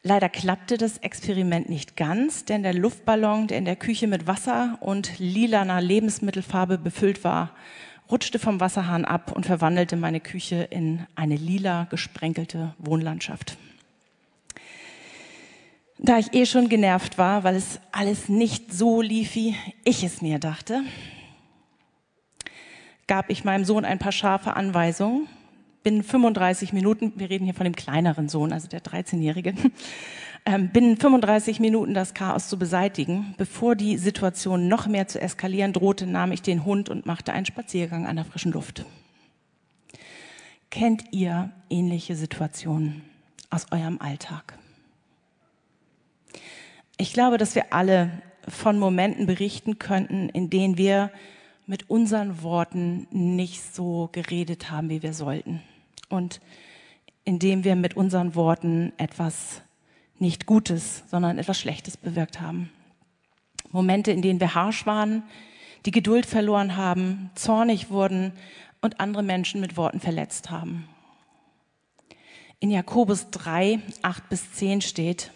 Leider 0.04 0.28
klappte 0.28 0.78
das 0.78 0.98
Experiment 0.98 1.68
nicht 1.68 1.96
ganz, 1.96 2.44
denn 2.44 2.64
der 2.64 2.74
Luftballon, 2.74 3.46
der 3.46 3.58
in 3.58 3.64
der 3.64 3.76
Küche 3.76 4.08
mit 4.08 4.26
Wasser 4.26 4.76
und 4.80 5.20
lilaner 5.20 5.80
Lebensmittelfarbe 5.80 6.76
befüllt 6.76 7.22
war, 7.22 7.52
rutschte 8.10 8.40
vom 8.40 8.58
Wasserhahn 8.58 9.04
ab 9.04 9.30
und 9.30 9.46
verwandelte 9.46 9.96
meine 9.96 10.18
Küche 10.18 10.66
in 10.70 11.06
eine 11.14 11.36
lila 11.36 11.86
gesprenkelte 11.88 12.74
Wohnlandschaft. 12.78 13.56
Da 15.98 16.18
ich 16.18 16.34
eh 16.34 16.46
schon 16.46 16.68
genervt 16.68 17.16
war, 17.16 17.44
weil 17.44 17.54
es 17.54 17.78
alles 17.92 18.28
nicht 18.28 18.72
so 18.72 19.02
lief, 19.02 19.36
wie 19.36 19.54
ich 19.84 20.02
es 20.02 20.20
mir 20.20 20.40
dachte, 20.40 20.82
gab 23.06 23.30
ich 23.30 23.44
meinem 23.44 23.64
Sohn 23.64 23.84
ein 23.84 24.00
paar 24.00 24.10
scharfe 24.10 24.56
Anweisungen 24.56 25.28
binnen 25.82 26.02
35 26.02 26.72
Minuten, 26.72 27.12
wir 27.16 27.30
reden 27.30 27.44
hier 27.44 27.54
von 27.54 27.64
dem 27.64 27.76
kleineren 27.76 28.28
Sohn, 28.28 28.52
also 28.52 28.68
der 28.68 28.82
13-Jährige, 28.82 29.54
ähm, 30.46 30.70
binnen 30.70 30.96
35 30.96 31.60
Minuten 31.60 31.94
das 31.94 32.14
Chaos 32.14 32.48
zu 32.48 32.58
beseitigen. 32.58 33.34
Bevor 33.38 33.74
die 33.74 33.98
Situation 33.98 34.68
noch 34.68 34.86
mehr 34.86 35.08
zu 35.08 35.20
eskalieren 35.20 35.72
drohte, 35.72 36.06
nahm 36.06 36.32
ich 36.32 36.42
den 36.42 36.64
Hund 36.64 36.88
und 36.88 37.06
machte 37.06 37.32
einen 37.32 37.46
Spaziergang 37.46 38.06
an 38.06 38.16
der 38.16 38.24
frischen 38.24 38.52
Luft. 38.52 38.84
Kennt 40.70 41.04
ihr 41.10 41.50
ähnliche 41.68 42.16
Situationen 42.16 43.02
aus 43.50 43.66
eurem 43.72 44.00
Alltag? 44.00 44.58
Ich 46.96 47.12
glaube, 47.12 47.36
dass 47.36 47.54
wir 47.54 47.72
alle 47.72 48.10
von 48.48 48.78
Momenten 48.78 49.26
berichten 49.26 49.78
könnten, 49.78 50.28
in 50.28 50.50
denen 50.50 50.78
wir 50.78 51.10
mit 51.66 51.90
unseren 51.90 52.42
Worten 52.42 53.06
nicht 53.10 53.62
so 53.74 54.08
geredet 54.12 54.70
haben, 54.70 54.88
wie 54.88 55.02
wir 55.02 55.12
sollten 55.12 55.60
und 56.12 56.40
indem 57.24 57.64
wir 57.64 57.74
mit 57.74 57.96
unseren 57.96 58.34
Worten 58.34 58.92
etwas 58.98 59.62
nicht 60.18 60.46
Gutes, 60.46 61.02
sondern 61.10 61.38
etwas 61.38 61.58
Schlechtes 61.58 61.96
bewirkt 61.96 62.40
haben. 62.40 62.70
Momente, 63.70 64.12
in 64.12 64.22
denen 64.22 64.38
wir 64.38 64.54
harsch 64.54 64.86
waren, 64.86 65.22
die 65.86 65.90
Geduld 65.90 66.26
verloren 66.26 66.76
haben, 66.76 67.30
zornig 67.34 67.90
wurden 67.90 68.32
und 68.82 69.00
andere 69.00 69.22
Menschen 69.22 69.60
mit 69.60 69.76
Worten 69.76 70.00
verletzt 70.00 70.50
haben. 70.50 70.86
In 72.60 72.70
Jakobus 72.70 73.30
3, 73.30 73.80
8 74.02 74.28
bis 74.28 74.52
10 74.52 74.82
steht, 74.82 75.32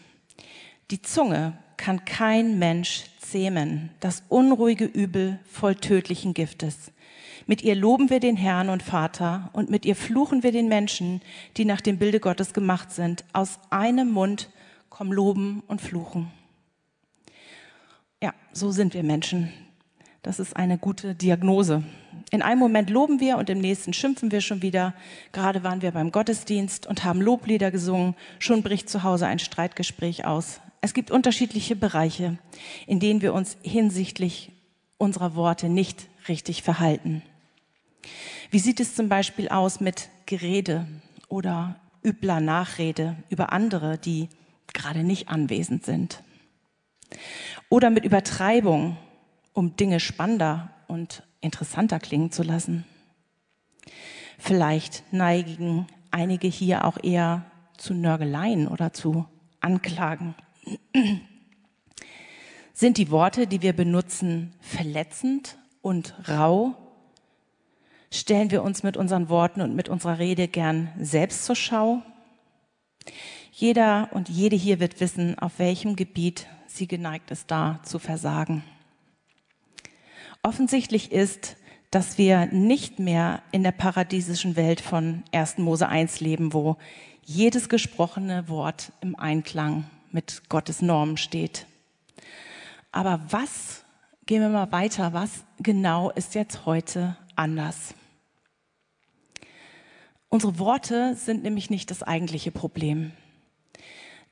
die 0.90 1.02
Zunge 1.02 1.59
kann 1.76 2.04
kein 2.04 2.59
Mensch 2.59 3.04
zähmen, 3.18 3.90
das 4.00 4.23
unruhige 4.28 4.85
Übel 4.85 5.40
voll 5.50 5.75
tödlichen 5.75 6.35
Giftes. 6.35 6.92
Mit 7.49 7.62
ihr 7.62 7.76
loben 7.76 8.11
wir 8.11 8.19
den 8.19 8.37
Herrn 8.37 8.69
und 8.69 8.83
Vater 8.83 9.50
und 9.53 9.71
mit 9.71 9.87
ihr 9.87 9.95
fluchen 9.95 10.43
wir 10.43 10.50
den 10.50 10.69
Menschen, 10.69 11.23
die 11.57 11.65
nach 11.65 11.81
dem 11.81 11.97
Bilde 11.97 12.19
Gottes 12.19 12.53
gemacht 12.53 12.91
sind. 12.91 13.25
Aus 13.33 13.61
einem 13.71 14.11
Mund 14.11 14.50
kommen 14.91 15.12
Loben 15.12 15.62
und 15.69 15.81
Fluchen. 15.81 16.29
Ja, 18.21 18.35
so 18.53 18.73
sind 18.73 18.95
wir 18.95 19.05
Menschen. 19.05 19.53
Das 20.23 20.41
ist 20.41 20.57
eine 20.57 20.76
gute 20.76 21.15
Diagnose. 21.15 21.85
In 22.33 22.43
einem 22.43 22.59
Moment 22.59 22.91
loben 22.91 23.21
wir 23.21 23.37
und 23.37 23.49
im 23.49 23.61
nächsten 23.61 23.93
schimpfen 23.93 24.33
wir 24.33 24.41
schon 24.41 24.62
wieder. 24.62 24.93
Gerade 25.31 25.62
waren 25.62 25.83
wir 25.83 25.93
beim 25.93 26.11
Gottesdienst 26.11 26.88
und 26.88 27.05
haben 27.05 27.21
Loblieder 27.21 27.71
gesungen. 27.71 28.17
Schon 28.41 28.65
bricht 28.65 28.91
zu 28.91 29.05
Hause 29.05 29.29
ein 29.29 29.38
Streitgespräch 29.38 30.25
aus. 30.25 30.61
Es 30.81 30.95
gibt 30.95 31.12
unterschiedliche 31.12 31.76
Bereiche, 31.76 32.38
in 32.88 32.99
denen 32.99 33.23
wir 33.23 33.35
uns 33.35 33.57
hinsichtlich 33.62 34.50
unserer 34.99 35.37
Worte 35.37 35.69
nicht 35.69 36.09
richtig 36.29 36.65
verhalten. 36.65 37.23
Wie 38.50 38.59
sieht 38.59 38.81
es 38.81 38.95
zum 38.95 39.09
Beispiel 39.09 39.49
aus 39.49 39.81
mit 39.81 40.09
Gerede 40.26 40.87
oder 41.29 41.81
übler 42.05 42.41
Nachrede 42.41 43.17
über 43.29 43.53
andere, 43.53 43.99
die 43.99 44.29
gerade 44.73 45.03
nicht 45.03 45.29
anwesend 45.29 45.85
sind? 45.85 46.23
Oder 47.69 47.91
mit 47.91 48.05
Übertreibung, 48.05 48.97
um 49.53 49.76
Dinge 49.76 50.00
spannender 50.00 50.71
und 50.87 51.23
interessanter 51.41 51.99
klingen 51.99 52.31
zu 52.31 52.43
lassen? 52.43 52.85
Vielleicht 54.38 55.05
neigen 55.12 55.87
einige 56.11 56.49
hier 56.49 56.85
auch 56.85 57.03
eher 57.03 57.45
zu 57.76 57.95
Nörgeleien 57.95 58.69
oder 58.69 58.93
zu 58.93 59.26
Anklagen. 59.61 60.35
Sind 62.73 62.99
die 62.99 63.11
Worte, 63.11 63.47
die 63.47 63.62
wir 63.62 63.73
benutzen, 63.73 64.55
verletzend 64.61 65.57
und 65.83 66.15
rau 66.29 66.86
Stellen 68.16 68.50
wir 68.50 68.62
uns 68.62 68.82
mit 68.82 68.96
unseren 68.96 69.28
Worten 69.28 69.61
und 69.61 69.76
mit 69.76 69.90
unserer 69.90 70.18
Rede 70.18 70.49
gern 70.49 70.88
selbst 70.99 71.44
zur 71.44 71.54
Schau? 71.54 72.00
Jeder 73.52 74.08
und 74.12 74.30
jede 74.30 74.56
hier 74.56 74.80
wird 74.80 75.00
wissen, 75.00 75.38
auf 75.38 75.58
welchem 75.58 75.96
Gebiet 75.96 76.46
sie 76.66 76.88
geneigt 76.88 77.30
ist, 77.30 77.50
da 77.50 77.78
zu 77.82 77.99
versagen. 77.99 78.64
Offensichtlich 80.42 81.12
ist, 81.12 81.58
dass 81.90 82.16
wir 82.16 82.46
nicht 82.46 82.99
mehr 82.99 83.42
in 83.52 83.62
der 83.62 83.73
paradiesischen 83.73 84.56
Welt 84.56 84.80
von 84.80 85.23
1. 85.32 85.58
Mose 85.58 85.87
1 85.87 86.20
leben, 86.20 86.54
wo 86.54 86.78
jedes 87.23 87.68
gesprochene 87.68 88.49
Wort 88.49 88.92
im 89.02 89.14
Einklang 89.14 89.85
mit 90.11 90.49
Gottes 90.49 90.80
Normen 90.80 91.18
steht. 91.18 91.66
Aber 92.92 93.20
was, 93.28 93.85
gehen 94.25 94.40
wir 94.40 94.49
mal 94.49 94.73
weiter, 94.73 95.12
was 95.12 95.44
genau 95.58 96.11
ist 96.12 96.35
jetzt 96.35 96.64
heute 96.64 97.18
anders? 97.35 97.94
Unsere 100.28 100.59
Worte 100.59 101.14
sind 101.14 101.42
nämlich 101.42 101.71
nicht 101.71 101.90
das 101.90 102.02
eigentliche 102.02 102.50
Problem. 102.50 103.12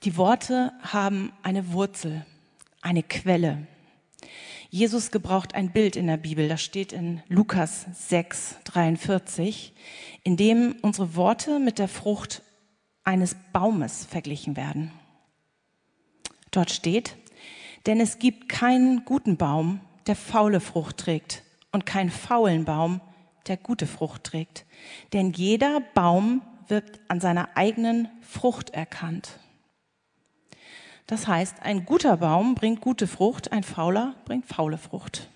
Die 0.03 0.17
Worte 0.17 0.73
haben 0.83 1.33
eine 1.43 1.73
Wurzel, 1.73 2.27
eine 2.83 3.03
Quelle. 3.03 3.67
Jesus 4.71 5.13
gebraucht 5.13 5.55
ein 5.55 5.71
Bild 5.71 5.95
in 5.95 6.09
der 6.09 6.17
Bibel, 6.17 6.49
das 6.49 6.63
steht 6.63 6.93
in 6.93 7.23
Lukas 7.29 7.87
6, 7.93 8.57
43, 8.65 9.73
in 10.25 10.37
dem 10.37 10.77
unsere 10.83 11.15
Worte 11.15 11.61
mit 11.61 11.79
der 11.79 11.89
Frucht 11.89 12.43
eines 13.05 13.37
Baumes 13.53 14.05
verglichen 14.05 14.57
werden. 14.57 14.91
Dort 16.51 16.71
steht, 16.71 17.17
denn 17.87 18.01
es 18.01 18.19
gibt 18.19 18.49
keinen 18.49 19.05
guten 19.05 19.37
Baum, 19.37 19.81
der 20.07 20.17
faule 20.17 20.61
Frucht 20.61 20.99
trägt 20.99 21.45
und 21.71 21.87
keinen 21.87 22.11
faulen 22.11 22.65
Baum, 22.65 23.01
der 23.47 23.57
gute 23.57 23.87
Frucht 23.87 24.25
trägt. 24.25 24.65
Denn 25.13 25.33
jeder 25.33 25.81
Baum 25.95 26.43
wird 26.69 27.01
an 27.09 27.21
seiner 27.21 27.57
eigenen 27.57 28.09
Frucht 28.21 28.71
erkannt. 28.71 29.39
Das 31.07 31.27
heißt, 31.27 31.57
ein 31.63 31.85
guter 31.85 32.17
Baum 32.17 32.55
bringt 32.55 32.81
gute 32.81 33.07
Frucht, 33.07 33.53
ein 33.53 33.63
fauler 33.63 34.15
bringt 34.25 34.47
faule 34.47 34.79
Frucht. 34.79 35.29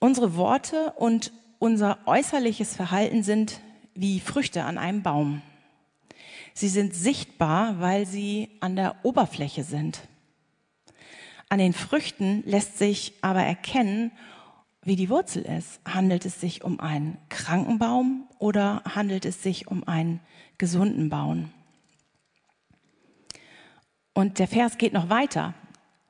Unsere 0.00 0.36
Worte 0.36 0.92
und 0.96 1.32
unser 1.58 1.98
äußerliches 2.06 2.74
Verhalten 2.74 3.22
sind 3.22 3.60
wie 3.94 4.20
Früchte 4.20 4.64
an 4.64 4.78
einem 4.78 5.02
Baum. 5.02 5.42
Sie 6.54 6.68
sind 6.68 6.94
sichtbar, 6.94 7.80
weil 7.80 8.06
sie 8.06 8.48
an 8.60 8.74
der 8.74 8.96
Oberfläche 9.04 9.62
sind. 9.62 10.00
An 11.48 11.58
den 11.58 11.72
Früchten 11.72 12.42
lässt 12.44 12.78
sich 12.78 13.14
aber 13.22 13.42
erkennen, 13.42 14.12
wie 14.82 14.96
die 14.96 15.10
Wurzel 15.10 15.42
ist. 15.42 15.80
Handelt 15.84 16.24
es 16.24 16.40
sich 16.40 16.64
um 16.64 16.80
einen 16.80 17.18
kranken 17.28 17.78
Baum 17.78 18.28
oder 18.38 18.82
handelt 18.84 19.24
es 19.24 19.42
sich 19.42 19.68
um 19.68 19.86
einen 19.86 20.20
gesunden 20.58 21.08
Baum? 21.08 21.50
Und 24.14 24.38
der 24.38 24.48
Vers 24.48 24.78
geht 24.78 24.92
noch 24.92 25.10
weiter. 25.10 25.54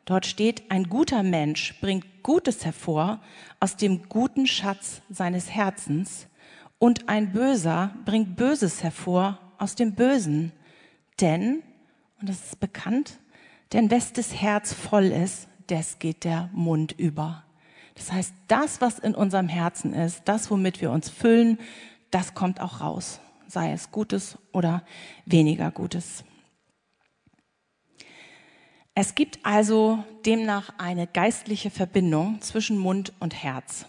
Dort 0.05 0.25
steht, 0.25 0.71
ein 0.71 0.85
guter 0.85 1.23
Mensch 1.23 1.79
bringt 1.81 2.23
Gutes 2.23 2.65
hervor 2.65 3.21
aus 3.61 3.77
dem 3.77 4.09
guten 4.09 4.47
Schatz 4.47 5.03
seines 5.11 5.51
Herzens 5.51 6.27
und 6.79 7.09
ein 7.09 7.33
Böser 7.33 7.95
bringt 8.05 8.37
Böses 8.37 8.83
hervor 8.83 9.39
aus 9.59 9.75
dem 9.75 9.95
Bösen. 9.95 10.53
Denn, 11.21 11.63
und 12.21 12.29
das 12.29 12.43
ist 12.45 12.61
bekannt, 12.61 13.19
denn 13.73 13.91
wes 13.91 14.13
das 14.13 14.35
Herz 14.35 14.73
voll 14.73 15.07
ist, 15.07 15.49
des 15.69 15.99
geht 15.99 16.25
der 16.25 16.49
Mund 16.53 16.93
über. 16.93 17.45
Das 17.99 18.13
heißt, 18.13 18.33
das, 18.47 18.81
was 18.81 19.01
in 19.01 19.15
unserem 19.15 19.49
Herzen 19.49 19.93
ist, 19.93 20.23
das, 20.25 20.51
womit 20.51 20.81
wir 20.81 20.93
uns 20.93 21.11
füllen, 21.11 21.59
das 22.13 22.33
kommt 22.33 22.61
auch 22.61 22.81
raus, 22.81 23.21
sei 23.49 23.73
es 23.73 23.91
Gutes 23.91 24.39
oder 24.53 24.85
weniger 25.27 25.73
Gutes. 25.73 26.25
Es 28.95 29.15
gibt 29.15 29.45
also 29.45 30.03
demnach 30.25 30.71
eine 30.79 31.07
geistliche 31.07 31.71
Verbindung 31.71 32.41
zwischen 32.41 32.79
Mund 32.79 33.13
und 33.19 33.35
Herz. 33.43 33.85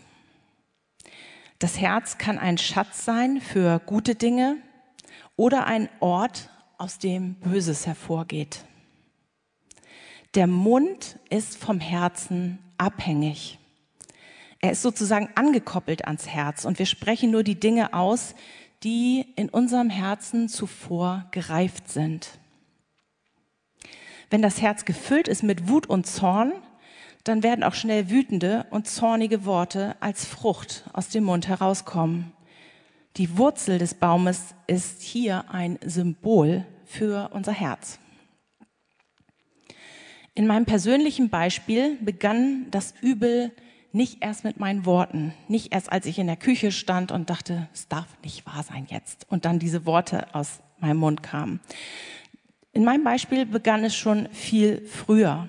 Das 1.59 1.79
Herz 1.79 2.17
kann 2.17 2.39
ein 2.39 2.57
Schatz 2.57 3.05
sein 3.05 3.41
für 3.41 3.79
gute 3.79 4.15
Dinge 4.15 4.57
oder 5.35 5.67
ein 5.67 5.87
Ort, 5.99 6.49
aus 6.79 6.97
dem 6.97 7.35
Böses 7.35 7.85
hervorgeht. 7.85 8.63
Der 10.33 10.47
Mund 10.47 11.19
ist 11.29 11.57
vom 11.57 11.81
Herzen 11.81 12.57
abhängig. 12.77 13.58
Er 14.61 14.71
ist 14.71 14.81
sozusagen 14.81 15.29
angekoppelt 15.35 16.05
ans 16.05 16.27
Herz 16.27 16.65
und 16.65 16.79
wir 16.79 16.85
sprechen 16.85 17.31
nur 17.31 17.43
die 17.43 17.59
Dinge 17.59 17.93
aus, 17.93 18.35
die 18.83 19.25
in 19.35 19.49
unserem 19.49 19.89
Herzen 19.89 20.49
zuvor 20.49 21.25
gereift 21.31 21.89
sind. 21.89 22.39
Wenn 24.29 24.41
das 24.41 24.61
Herz 24.61 24.85
gefüllt 24.85 25.27
ist 25.27 25.43
mit 25.43 25.67
Wut 25.69 25.87
und 25.87 26.05
Zorn, 26.05 26.53
dann 27.23 27.43
werden 27.43 27.63
auch 27.63 27.73
schnell 27.73 28.09
wütende 28.09 28.65
und 28.69 28.87
zornige 28.87 29.45
Worte 29.45 29.95
als 29.99 30.25
Frucht 30.25 30.85
aus 30.93 31.09
dem 31.09 31.25
Mund 31.25 31.47
herauskommen. 31.47 32.31
Die 33.17 33.37
Wurzel 33.37 33.77
des 33.79 33.93
Baumes 33.93 34.55
ist 34.67 35.01
hier 35.01 35.45
ein 35.49 35.79
Symbol 35.83 36.65
für 36.85 37.31
unser 37.33 37.51
Herz. 37.51 37.99
In 40.35 40.47
meinem 40.47 40.65
persönlichen 40.65 41.29
Beispiel 41.29 41.97
begann 42.01 42.67
das 42.71 42.93
Übel 43.01 43.51
nicht 43.91 44.23
erst 44.23 44.43
mit 44.43 44.59
meinen 44.59 44.85
Worten, 44.85 45.33
nicht 45.47 45.73
erst 45.73 45.91
als 45.91 46.05
ich 46.05 46.19
in 46.19 46.27
der 46.27 46.35
Küche 46.35 46.71
stand 46.71 47.11
und 47.11 47.29
dachte, 47.29 47.67
es 47.73 47.87
darf 47.87 48.07
nicht 48.23 48.45
wahr 48.45 48.63
sein 48.63 48.87
jetzt 48.89 49.25
und 49.29 49.45
dann 49.45 49.59
diese 49.59 49.85
Worte 49.85 50.33
aus 50.33 50.59
meinem 50.79 50.97
Mund 50.97 51.23
kamen. 51.23 51.59
In 52.71 52.83
meinem 52.83 53.03
Beispiel 53.03 53.45
begann 53.45 53.83
es 53.83 53.95
schon 53.95 54.29
viel 54.29 54.85
früher. 54.85 55.47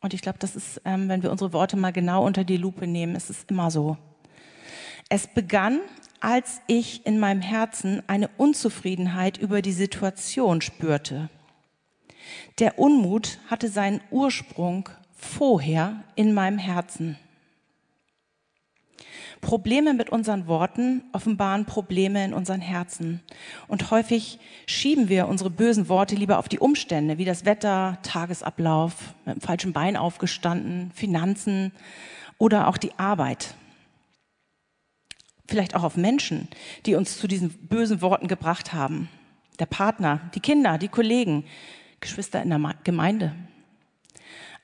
Und 0.00 0.12
ich 0.12 0.20
glaube, 0.20 0.38
das 0.38 0.54
ist, 0.54 0.82
ähm, 0.84 1.08
wenn 1.08 1.22
wir 1.22 1.30
unsere 1.30 1.54
Worte 1.54 1.78
mal 1.78 1.92
genau 1.92 2.26
unter 2.26 2.44
die 2.44 2.58
Lupe 2.58 2.86
nehmen, 2.86 3.16
ist 3.16 3.30
es 3.30 3.44
immer 3.44 3.70
so. 3.70 3.96
Es 5.08 5.26
begann, 5.26 5.80
als 6.20 6.60
ich 6.66 7.06
in 7.06 7.18
meinem 7.18 7.40
Herzen 7.40 8.02
eine 8.06 8.28
Unzufriedenheit 8.36 9.38
über 9.38 9.62
die 9.62 9.72
Situation 9.72 10.60
spürte. 10.60 11.30
Der 12.58 12.78
Unmut 12.78 13.38
hatte 13.48 13.68
seinen 13.68 14.00
Ursprung 14.10 14.88
vorher 15.16 16.04
in 16.14 16.34
meinem 16.34 16.58
Herzen. 16.58 17.18
Probleme 19.44 19.94
mit 19.94 20.10
unseren 20.10 20.46
Worten 20.46 21.04
offenbaren 21.12 21.66
Probleme 21.66 22.24
in 22.24 22.34
unseren 22.34 22.60
Herzen. 22.60 23.20
Und 23.68 23.90
häufig 23.90 24.38
schieben 24.66 25.08
wir 25.08 25.28
unsere 25.28 25.50
bösen 25.50 25.88
Worte 25.88 26.16
lieber 26.16 26.38
auf 26.38 26.48
die 26.48 26.58
Umstände, 26.58 27.18
wie 27.18 27.24
das 27.24 27.44
Wetter, 27.44 27.98
Tagesablauf, 28.02 29.14
mit 29.26 29.36
dem 29.36 29.40
falschen 29.40 29.72
Bein 29.72 29.96
aufgestanden, 29.96 30.90
Finanzen 30.94 31.72
oder 32.38 32.68
auch 32.68 32.78
die 32.78 32.98
Arbeit 32.98 33.54
vielleicht 35.46 35.74
auch 35.74 35.82
auf 35.82 35.96
Menschen, 35.96 36.48
die 36.86 36.94
uns 36.94 37.18
zu 37.18 37.28
diesen 37.28 37.50
bösen 37.50 38.00
Worten 38.00 38.28
gebracht 38.28 38.72
haben. 38.72 39.10
Der 39.58 39.66
Partner, 39.66 40.20
die 40.34 40.40
Kinder, 40.40 40.78
die 40.78 40.88
Kollegen, 40.88 41.44
Geschwister 42.00 42.42
in 42.42 42.50
der 42.50 42.74
Gemeinde. 42.82 43.34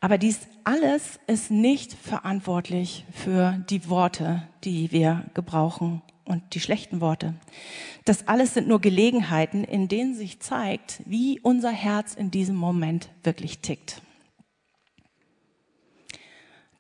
Aber 0.01 0.17
dies 0.17 0.41
alles 0.65 1.21
ist 1.27 1.51
nicht 1.51 1.93
verantwortlich 1.93 3.05
für 3.13 3.63
die 3.69 3.89
Worte, 3.89 4.43
die 4.65 4.93
wir 4.93 5.27
gebrauchen 5.35 6.01
und 6.25 6.55
die 6.55 6.61
schlechten 6.61 7.01
Worte. 7.01 7.35
Das 8.07 8.27
alles 8.29 8.55
sind 8.55 8.67
nur 8.67 8.81
Gelegenheiten, 8.81 9.63
in 9.65 9.89
denen 9.89 10.15
sich 10.15 10.41
zeigt, 10.41 11.03
wie 11.05 11.39
unser 11.41 11.71
Herz 11.71 12.15
in 12.15 12.31
diesem 12.31 12.57
Moment 12.57 13.11
wirklich 13.25 13.59
tickt. 13.59 14.01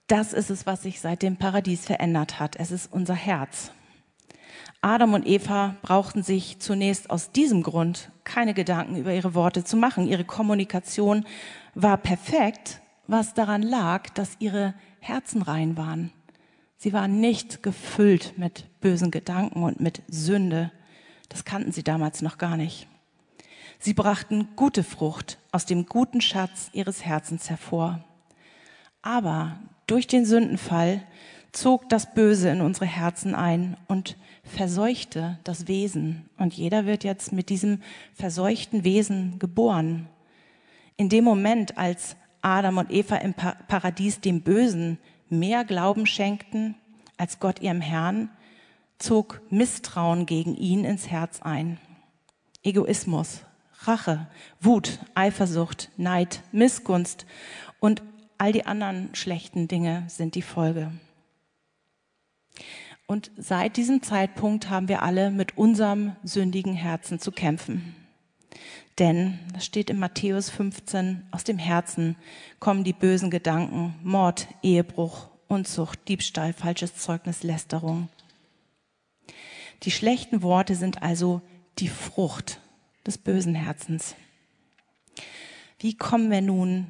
Das 0.07 0.33
ist 0.33 0.51
es, 0.51 0.67
was 0.67 0.83
sich 0.83 1.01
seit 1.01 1.23
dem 1.23 1.37
Paradies 1.37 1.85
verändert 1.85 2.41
hat. 2.41 2.57
Es 2.57 2.71
ist 2.71 2.93
unser 2.93 3.15
Herz. 3.15 3.71
Adam 4.81 5.13
und 5.13 5.27
Eva 5.27 5.77
brauchten 5.83 6.23
sich 6.23 6.59
zunächst 6.59 7.11
aus 7.11 7.33
diesem 7.33 7.63
Grund 7.63 8.11
keine 8.25 8.55
Gedanken 8.55 8.97
über 8.97 9.13
ihre 9.13 9.35
Worte 9.35 9.63
zu 9.63 9.77
machen. 9.77 10.09
Ihre 10.09 10.25
Kommunikation 10.25 11.27
war 11.75 11.99
perfekt, 11.99 12.81
was 13.11 13.35
daran 13.35 13.63
lag, 13.63 14.09
dass 14.11 14.37
ihre 14.39 14.75
Herzen 15.01 15.43
rein 15.43 15.77
waren. 15.77 16.13
Sie 16.77 16.93
waren 16.93 17.21
nicht 17.21 17.63
gefüllt 17.63 18.39
mit 18.39 18.67
bösen 18.81 19.11
Gedanken 19.11 19.63
und 19.63 19.81
mit 19.81 20.03
Sünde. 20.09 20.71
Das 21.29 21.45
kannten 21.45 21.73
sie 21.73 21.83
damals 21.83 22.23
noch 22.23 22.39
gar 22.39 22.57
nicht. 22.57 22.87
Sie 23.79 23.95
brachten 23.95 24.49
gute 24.57 24.83
Frucht 24.83 25.39
aus 25.53 25.67
dem 25.67 25.87
guten 25.87 26.21
Schatz 26.21 26.71
ihres 26.73 27.05
Herzens 27.05 27.51
hervor. 27.51 28.05
Aber 29.03 29.59
durch 29.87 30.07
den 30.07 30.25
Sündenfall 30.25 31.03
zog 31.53 31.89
das 31.89 32.15
Böse 32.15 32.51
in 32.51 32.61
unsere 32.61 32.87
Herzen 32.87 33.35
ein 33.35 33.77
und 33.89 34.17
verseuchte 34.45 35.39
das 35.45 35.67
Wesen. 35.67 36.29
Und 36.37 36.55
jeder 36.55 36.87
wird 36.87 37.05
jetzt 37.05 37.33
mit 37.33 37.49
diesem 37.49 37.83
verseuchten 38.15 38.85
Wesen 38.85 39.39
geboren. 39.39 40.09
In 40.97 41.09
dem 41.09 41.25
Moment, 41.25 41.77
als 41.79 42.17
Adam 42.43 42.79
und 42.79 42.91
Eva 42.91 43.17
im 43.17 43.35
Paradies 43.35 44.21
dem 44.21 44.43
Bösen 44.43 44.99
mehr 45.29 45.65
Glauben 45.65 46.07
schenkten 46.07 46.75
als 47.17 47.39
Gott 47.39 47.61
ihrem 47.61 47.81
Herrn, 47.81 48.31
zog 48.99 49.41
Misstrauen 49.51 50.27
gegen 50.27 50.57
ihn 50.57 50.85
ins 50.85 51.09
Herz 51.09 51.41
ein. 51.43 51.79
Egoismus, 52.63 53.43
Rache, 53.83 54.27
Wut, 54.61 54.99
Eifersucht, 55.15 55.91
Neid, 55.97 56.43
Missgunst 56.53 57.27
und 57.79 58.03
all 58.39 58.53
die 58.53 58.67
anderen 58.67 59.15
schlechten 59.15 59.69
Dinge 59.69 60.05
sind 60.09 60.35
die 60.35 60.43
Folge. 60.43 60.93
Und 63.07 63.31
seit 63.37 63.77
diesem 63.77 64.03
Zeitpunkt 64.03 64.71
haben 64.71 64.89
wir 64.89 65.03
alle 65.03 65.31
mit 65.31 65.59
unserem 65.59 66.15
sündigen 66.23 66.75
Herzen 66.75 67.19
zu 67.19 67.33
kämpfen. 67.33 67.95
Denn, 69.01 69.39
das 69.55 69.65
steht 69.65 69.89
in 69.89 69.99
Matthäus 69.99 70.51
15, 70.51 71.27
aus 71.31 71.43
dem 71.43 71.57
Herzen 71.57 72.17
kommen 72.59 72.85
die 72.85 72.93
bösen 72.93 73.31
Gedanken, 73.31 73.95
Mord, 74.03 74.47
Ehebruch, 74.63 75.29
Unzucht, 75.49 76.07
Diebstahl, 76.07 76.53
falsches 76.53 76.97
Zeugnis, 76.97 77.43
Lästerung. 77.43 78.11
Die 79.85 79.91
schlechten 79.91 80.43
Worte 80.43 80.75
sind 80.75 81.03
also 81.03 81.41
die 81.79 81.89
Frucht 81.89 82.61
des 83.07 83.17
bösen 83.17 83.55
Herzens. 83.55 84.15
Wie 85.79 85.97
kommen 85.97 86.31
wir 86.31 86.43
nun 86.43 86.87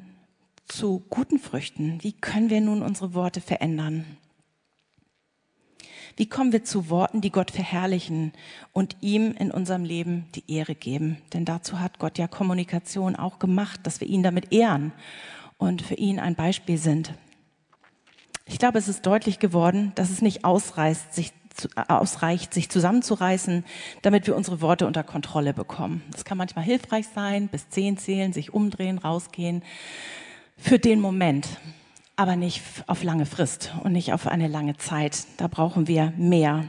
zu 0.67 1.05
guten 1.09 1.39
Früchten? 1.39 2.03
Wie 2.03 2.11
können 2.11 2.49
wir 2.49 2.59
nun 2.59 2.81
unsere 2.81 3.13
Worte 3.13 3.39
verändern? 3.39 4.05
Wie 6.15 6.27
kommen 6.27 6.51
wir 6.51 6.63
zu 6.63 6.89
Worten, 6.89 7.21
die 7.21 7.31
Gott 7.31 7.51
verherrlichen 7.51 8.33
und 8.73 8.97
ihm 9.01 9.33
in 9.37 9.51
unserem 9.51 9.83
Leben 9.83 10.25
die 10.35 10.43
Ehre 10.51 10.75
geben? 10.75 11.17
Denn 11.33 11.45
dazu 11.45 11.79
hat 11.79 11.99
Gott 11.99 12.17
ja 12.17 12.27
Kommunikation 12.27 13.15
auch 13.15 13.39
gemacht, 13.39 13.81
dass 13.83 14.01
wir 14.01 14.07
ihn 14.07 14.23
damit 14.23 14.51
ehren 14.51 14.91
und 15.57 15.81
für 15.81 15.95
ihn 15.95 16.19
ein 16.19 16.35
Beispiel 16.35 16.77
sind. 16.77 17.13
Ich 18.45 18.59
glaube, 18.59 18.79
es 18.79 18.87
ist 18.87 19.05
deutlich 19.05 19.39
geworden, 19.39 19.91
dass 19.95 20.09
es 20.09 20.21
nicht 20.21 20.43
ausreißt, 20.43 21.13
sich 21.13 21.33
ausreicht, 21.87 22.53
sich 22.53 22.69
zusammenzureißen, 22.69 23.65
damit 24.01 24.27
wir 24.27 24.35
unsere 24.35 24.61
Worte 24.61 24.87
unter 24.87 25.03
Kontrolle 25.03 25.53
bekommen. 25.53 26.01
Das 26.11 26.25
kann 26.25 26.37
manchmal 26.37 26.65
hilfreich 26.65 27.07
sein, 27.13 27.47
bis 27.49 27.69
zehn 27.69 27.97
zählen, 27.97 28.33
sich 28.33 28.53
umdrehen, 28.53 28.97
rausgehen. 28.97 29.63
Für 30.57 30.79
den 30.79 30.99
Moment, 30.99 31.47
aber 32.21 32.35
nicht 32.35 32.61
auf 32.85 33.01
lange 33.01 33.25
Frist 33.25 33.73
und 33.83 33.93
nicht 33.93 34.13
auf 34.13 34.27
eine 34.27 34.47
lange 34.47 34.77
Zeit. 34.77 35.25
Da 35.37 35.47
brauchen 35.47 35.87
wir 35.87 36.13
mehr. 36.17 36.65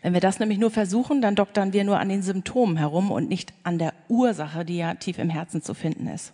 Wenn 0.00 0.14
wir 0.14 0.22
das 0.22 0.38
nämlich 0.38 0.58
nur 0.58 0.70
versuchen, 0.70 1.20
dann 1.20 1.34
doktern 1.34 1.74
wir 1.74 1.84
nur 1.84 1.98
an 2.00 2.08
den 2.08 2.22
Symptomen 2.22 2.78
herum 2.78 3.10
und 3.10 3.28
nicht 3.28 3.52
an 3.62 3.76
der 3.76 3.92
Ursache, 4.08 4.64
die 4.64 4.78
ja 4.78 4.94
tief 4.94 5.18
im 5.18 5.28
Herzen 5.28 5.60
zu 5.60 5.74
finden 5.74 6.06
ist. 6.06 6.32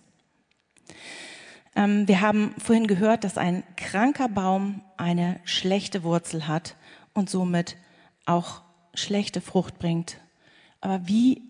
Ähm, 1.74 2.06
wir 2.06 2.20
haben 2.20 2.54
vorhin 2.56 2.86
gehört, 2.86 3.24
dass 3.24 3.36
ein 3.36 3.64
kranker 3.74 4.28
Baum 4.28 4.82
eine 4.96 5.40
schlechte 5.42 6.04
Wurzel 6.04 6.46
hat 6.46 6.76
und 7.14 7.30
somit 7.30 7.76
auch 8.26 8.62
schlechte 8.94 9.40
Frucht 9.40 9.80
bringt. 9.80 10.18
Aber 10.80 11.08
wie 11.08 11.42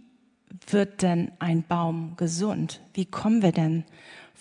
wird 0.67 1.03
denn 1.03 1.31
ein 1.41 1.63
Baum 1.63 2.15
gesund? 2.17 2.81
Wie 2.95 3.05
kommen 3.05 3.43
wir 3.43 3.53
denn 3.53 3.85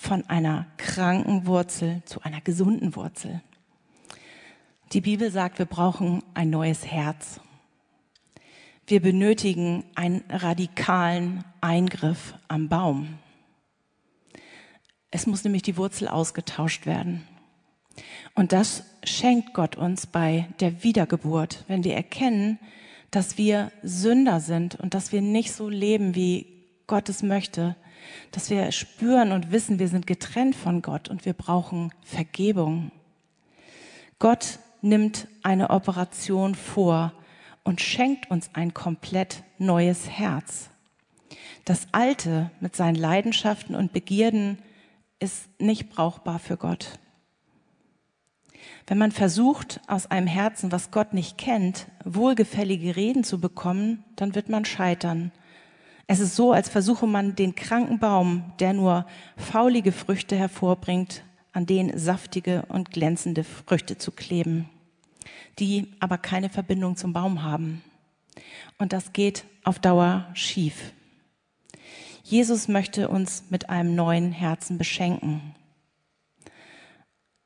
von 0.01 0.27
einer 0.27 0.65
kranken 0.77 1.45
Wurzel 1.45 2.01
zu 2.05 2.21
einer 2.23 2.41
gesunden 2.41 2.95
Wurzel? 2.95 3.39
Die 4.93 5.01
Bibel 5.01 5.29
sagt, 5.29 5.59
wir 5.59 5.67
brauchen 5.67 6.23
ein 6.33 6.49
neues 6.49 6.87
Herz. 6.87 7.39
Wir 8.87 8.99
benötigen 8.99 9.83
einen 9.93 10.23
radikalen 10.27 11.43
Eingriff 11.61 12.33
am 12.47 12.67
Baum. 12.67 13.19
Es 15.11 15.27
muss 15.27 15.43
nämlich 15.43 15.61
die 15.61 15.77
Wurzel 15.77 16.07
ausgetauscht 16.07 16.87
werden. 16.87 17.27
Und 18.33 18.53
das 18.53 18.83
schenkt 19.03 19.53
Gott 19.53 19.75
uns 19.75 20.07
bei 20.07 20.47
der 20.61 20.83
Wiedergeburt, 20.83 21.63
wenn 21.67 21.83
wir 21.83 21.93
erkennen, 21.93 22.57
dass 23.11 23.37
wir 23.37 23.71
Sünder 23.83 24.39
sind 24.39 24.79
und 24.79 24.95
dass 24.95 25.11
wir 25.11 25.21
nicht 25.21 25.51
so 25.51 25.69
leben, 25.69 26.15
wie 26.15 26.47
Gott 26.87 27.07
es 27.07 27.21
möchte, 27.21 27.75
dass 28.31 28.49
wir 28.49 28.71
spüren 28.71 29.31
und 29.31 29.51
wissen, 29.51 29.79
wir 29.79 29.87
sind 29.87 30.07
getrennt 30.07 30.55
von 30.55 30.81
Gott 30.81 31.09
und 31.09 31.25
wir 31.25 31.33
brauchen 31.33 31.91
Vergebung. 32.03 32.91
Gott 34.19 34.59
nimmt 34.81 35.27
eine 35.43 35.69
Operation 35.69 36.55
vor 36.55 37.13
und 37.63 37.81
schenkt 37.81 38.29
uns 38.31 38.49
ein 38.53 38.73
komplett 38.73 39.43
neues 39.57 40.09
Herz. 40.09 40.69
Das 41.65 41.87
Alte 41.91 42.51
mit 42.59 42.75
seinen 42.75 42.95
Leidenschaften 42.95 43.75
und 43.75 43.93
Begierden 43.93 44.57
ist 45.19 45.47
nicht 45.59 45.89
brauchbar 45.89 46.39
für 46.39 46.57
Gott. 46.57 46.99
Wenn 48.87 48.97
man 48.97 49.11
versucht, 49.11 49.79
aus 49.87 50.07
einem 50.07 50.27
Herzen, 50.27 50.71
was 50.71 50.91
Gott 50.91 51.13
nicht 51.13 51.37
kennt, 51.37 51.87
wohlgefällige 52.03 52.95
Reden 52.95 53.23
zu 53.23 53.39
bekommen, 53.39 54.03
dann 54.15 54.35
wird 54.35 54.49
man 54.49 54.65
scheitern. 54.65 55.31
Es 56.13 56.19
ist 56.19 56.35
so, 56.35 56.51
als 56.51 56.67
versuche 56.67 57.07
man 57.07 57.37
den 57.37 57.55
kranken 57.55 57.97
Baum, 57.97 58.51
der 58.59 58.73
nur 58.73 59.05
faulige 59.37 59.93
Früchte 59.93 60.35
hervorbringt, 60.35 61.23
an 61.53 61.65
den 61.65 61.97
saftige 61.97 62.65
und 62.67 62.91
glänzende 62.91 63.45
Früchte 63.45 63.97
zu 63.97 64.11
kleben, 64.11 64.67
die 65.57 65.87
aber 66.01 66.17
keine 66.17 66.49
Verbindung 66.49 66.97
zum 66.97 67.13
Baum 67.13 67.43
haben. 67.43 67.81
Und 68.77 68.91
das 68.91 69.13
geht 69.13 69.45
auf 69.63 69.79
Dauer 69.79 70.27
schief. 70.33 70.91
Jesus 72.23 72.67
möchte 72.67 73.07
uns 73.07 73.45
mit 73.49 73.69
einem 73.69 73.95
neuen 73.95 74.33
Herzen 74.33 74.77
beschenken 74.77 75.55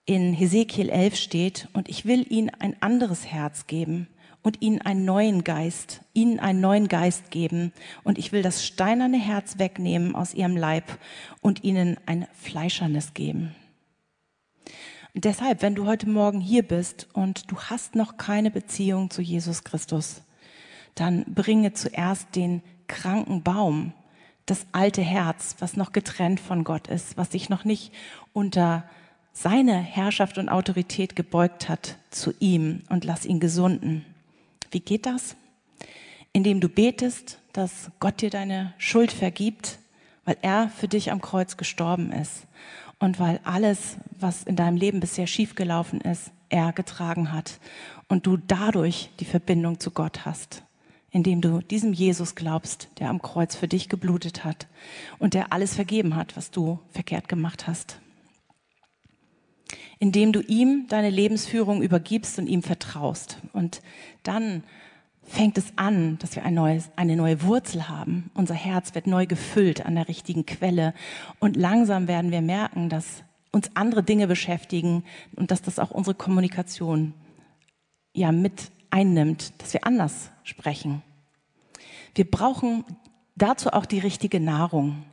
in 0.08 0.34
Hesekiel 0.34 0.89
11 0.89 1.15
steht, 1.15 1.67
und 1.73 1.89
ich 1.89 2.06
will 2.06 2.25
ihnen 2.32 2.51
ein 2.60 2.80
anderes 2.82 3.25
Herz 3.25 3.65
geben 3.65 4.08
und 4.45 4.62
ihnen 4.62 4.79
einen 4.79 5.05
neuen 5.05 5.43
Geist, 5.43 6.01
ihnen 6.13 6.39
einen 6.39 6.62
neuen 6.62 6.88
Geist 6.88 7.31
geben, 7.31 7.73
und 8.03 8.19
ich 8.19 8.31
will 8.31 8.43
das 8.43 8.63
steinerne 8.63 9.17
Herz 9.17 9.58
wegnehmen 9.58 10.13
aus 10.13 10.36
ihrem 10.36 10.55
Leib 10.55 10.99
und 11.41 11.63
ihnen 11.63 11.97
ein 12.05 12.27
fleischernes 12.34 13.15
geben. 13.15 13.55
Und 15.15 15.25
deshalb, 15.25 15.63
wenn 15.63 15.73
du 15.73 15.88
heute 15.88 16.08
Morgen 16.08 16.41
hier 16.41 16.62
bist 16.62 17.08
und 17.13 17.49
du 17.51 17.58
hast 17.58 17.95
noch 17.95 18.17
keine 18.17 18.51
Beziehung 18.51 19.10
zu 19.10 19.23
Jesus 19.23 19.63
Christus, 19.63 20.21
dann 20.93 21.25
bringe 21.25 21.73
zuerst 21.73 22.36
den 22.36 22.62
kranken 22.86 23.41
Baum, 23.41 23.93
das 24.45 24.67
alte 24.73 25.01
Herz, 25.01 25.55
was 25.58 25.75
noch 25.75 25.91
getrennt 25.91 26.39
von 26.39 26.63
Gott 26.63 26.88
ist, 26.88 27.17
was 27.17 27.31
sich 27.31 27.49
noch 27.49 27.65
nicht 27.65 27.91
unter 28.31 28.84
seine 29.34 29.79
Herrschaft 29.79 30.38
und 30.38 30.49
Autorität 30.49 31.15
gebeugt 31.15 31.67
hat 31.67 31.97
zu 32.12 32.31
ihm 32.39 32.84
und 32.89 33.05
lass 33.05 33.25
ihn 33.25 33.39
gesunden. 33.39 34.05
Wie 34.76 34.82
geht 34.82 35.06
das? 35.06 35.38
Indem 36.34 36.60
du 36.60 36.68
betest, 36.68 37.40
dass 37.54 37.92
Gott 38.02 38.20
dir 38.20 38.30
deine 38.30 38.74
Schuld 38.78 39.14
vergibt, 39.14 39.80
weil 40.26 40.36
er 40.42 40.68
für 40.68 40.90
dich 40.90 41.14
am 41.14 41.22
Kreuz 41.22 41.56
gestorben 41.56 42.12
ist 42.12 42.46
und 43.00 43.18
weil 43.18 43.40
alles, 43.46 43.96
was 44.20 44.44
in 44.44 44.58
deinem 44.58 44.76
Leben 44.76 45.00
bisher 45.00 45.28
schiefgelaufen 45.28 46.02
ist, 46.02 46.32
er 46.50 46.74
getragen 46.74 47.32
hat 47.32 47.62
und 48.10 48.28
du 48.28 48.36
dadurch 48.36 49.12
die 49.22 49.26
Verbindung 49.26 49.80
zu 49.80 49.92
Gott 49.92 50.26
hast, 50.26 50.62
indem 51.10 51.40
du 51.40 51.62
diesem 51.62 51.94
Jesus 51.94 52.36
glaubst, 52.36 52.90
der 53.00 53.10
am 53.10 53.22
Kreuz 53.22 53.56
für 53.56 53.70
dich 53.70 53.88
geblutet 53.88 54.44
hat 54.44 54.68
und 55.20 55.36
der 55.36 55.54
alles 55.54 55.74
vergeben 55.74 56.18
hat, 56.18 56.36
was 56.36 56.52
du 56.52 56.80
verkehrt 56.92 57.30
gemacht 57.30 57.66
hast 57.66 58.02
indem 59.99 60.32
du 60.32 60.41
ihm 60.41 60.88
deine 60.88 61.10
Lebensführung 61.10 61.82
übergibst 61.82 62.39
und 62.39 62.47
ihm 62.47 62.63
vertraust. 62.63 63.38
Und 63.54 63.82
dann 64.23 64.63
fängt 65.23 65.58
es 65.58 65.73
an, 65.75 66.17
dass 66.19 66.36
wir 66.36 66.45
ein 66.45 66.54
neues, 66.54 66.89
eine 66.95 67.15
neue 67.15 67.41
Wurzel 67.43 67.89
haben. 67.89 68.30
Unser 68.34 68.54
Herz 68.54 68.93
wird 68.95 69.08
neu 69.08 69.25
gefüllt 69.25 69.86
an 69.86 69.95
der 69.95 70.08
richtigen 70.08 70.45
Quelle. 70.45 70.93
Und 71.39 71.56
langsam 71.56 72.08
werden 72.08 72.32
wir 72.32 72.41
merken, 72.41 72.89
dass 72.89 73.23
uns 73.51 73.71
andere 73.73 74.04
Dinge 74.04 74.28
beschäftigen 74.28 75.04
und 75.36 75.49
dass 75.51 75.62
das 75.62 75.80
auch 75.80 75.91
unsere 75.91 76.15
Kommunikation 76.15 77.13
ja 78.13 78.32
mit 78.32 78.71
einnimmt, 78.89 79.54
dass 79.62 79.73
wir 79.73 79.86
anders 79.86 80.32
sprechen. 80.43 81.01
Wir 82.13 82.30
brauchen 82.30 82.86
dazu 83.36 83.71
auch 83.71 83.86
die 83.86 83.99
richtige 83.99 84.39
Nahrung. 84.39 85.04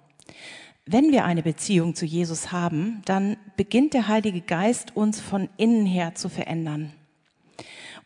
Wenn 0.93 1.11
wir 1.11 1.25
eine 1.25 1.43
Beziehung 1.43 1.95
zu 1.95 2.05
Jesus 2.05 2.53
haben, 2.53 3.01
dann 3.07 3.39
beginnt 3.57 3.95
der 3.95 4.09
Heilige 4.09 4.43
Geist 4.43 4.95
uns 4.95 5.23
von 5.23 5.49
innen 5.57 5.87
her 5.87 6.15
zu 6.15 6.29
verändern. 6.29 6.93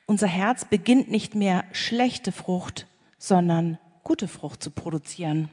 Unser 0.07 0.29
Herz 0.29 0.65
beginnt 0.65 1.11
nicht 1.11 1.35
mehr 1.35 1.65
schlechte 1.73 2.31
Frucht, 2.31 2.87
sondern 3.19 3.79
gute 4.05 4.29
Frucht 4.29 4.63
zu 4.63 4.71
produzieren. 4.71 5.49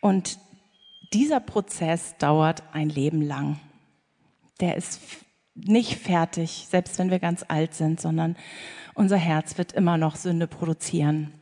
Und 0.00 0.38
dieser 1.12 1.40
Prozess 1.40 2.16
dauert 2.16 2.62
ein 2.72 2.88
Leben 2.88 3.20
lang. 3.20 3.60
Der 4.60 4.78
ist 4.78 4.98
nicht 5.54 5.96
fertig, 5.96 6.68
selbst 6.70 6.98
wenn 6.98 7.10
wir 7.10 7.18
ganz 7.18 7.44
alt 7.46 7.74
sind, 7.74 8.00
sondern 8.00 8.34
unser 8.94 9.18
Herz 9.18 9.58
wird 9.58 9.72
immer 9.72 9.98
noch 9.98 10.16
Sünde 10.16 10.46
produzieren. 10.46 11.34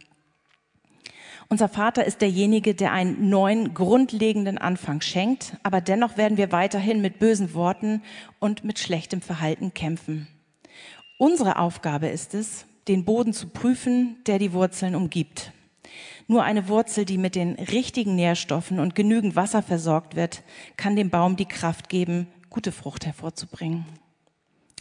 Unser 1.53 1.69
Vater 1.69 2.05
ist 2.05 2.21
derjenige, 2.21 2.77
der 2.77 2.93
einen 2.93 3.29
neuen, 3.29 3.75
grundlegenden 3.75 4.57
Anfang 4.57 5.01
schenkt, 5.01 5.57
aber 5.65 5.81
dennoch 5.81 6.17
werden 6.17 6.39
wir 6.39 6.53
weiterhin 6.53 7.01
mit 7.01 7.19
bösen 7.19 7.55
Worten 7.55 8.03
und 8.39 8.63
mit 8.63 8.79
schlechtem 8.79 9.21
Verhalten 9.21 9.75
kämpfen. 9.75 10.29
Unsere 11.19 11.59
Aufgabe 11.59 12.07
ist 12.07 12.35
es, 12.35 12.67
den 12.87 13.05
Boden 13.05 13.33
zu 13.33 13.49
prüfen, 13.49 14.19
der 14.29 14.39
die 14.39 14.53
Wurzeln 14.53 14.95
umgibt. 14.95 15.51
Nur 16.29 16.45
eine 16.45 16.69
Wurzel, 16.69 17.05
die 17.05 17.19
mit 17.19 17.35
den 17.35 17.55
richtigen 17.55 18.15
Nährstoffen 18.15 18.79
und 18.79 18.95
genügend 18.95 19.35
Wasser 19.35 19.61
versorgt 19.61 20.15
wird, 20.15 20.45
kann 20.77 20.95
dem 20.95 21.11
Baum 21.11 21.35
die 21.35 21.47
Kraft 21.47 21.89
geben, 21.89 22.29
gute 22.49 22.71
Frucht 22.71 23.07
hervorzubringen. 23.07 23.87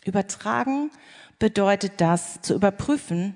Übertragen 0.06 0.92
bedeutet 1.40 1.94
das, 1.98 2.42
zu 2.44 2.54
überprüfen, 2.54 3.34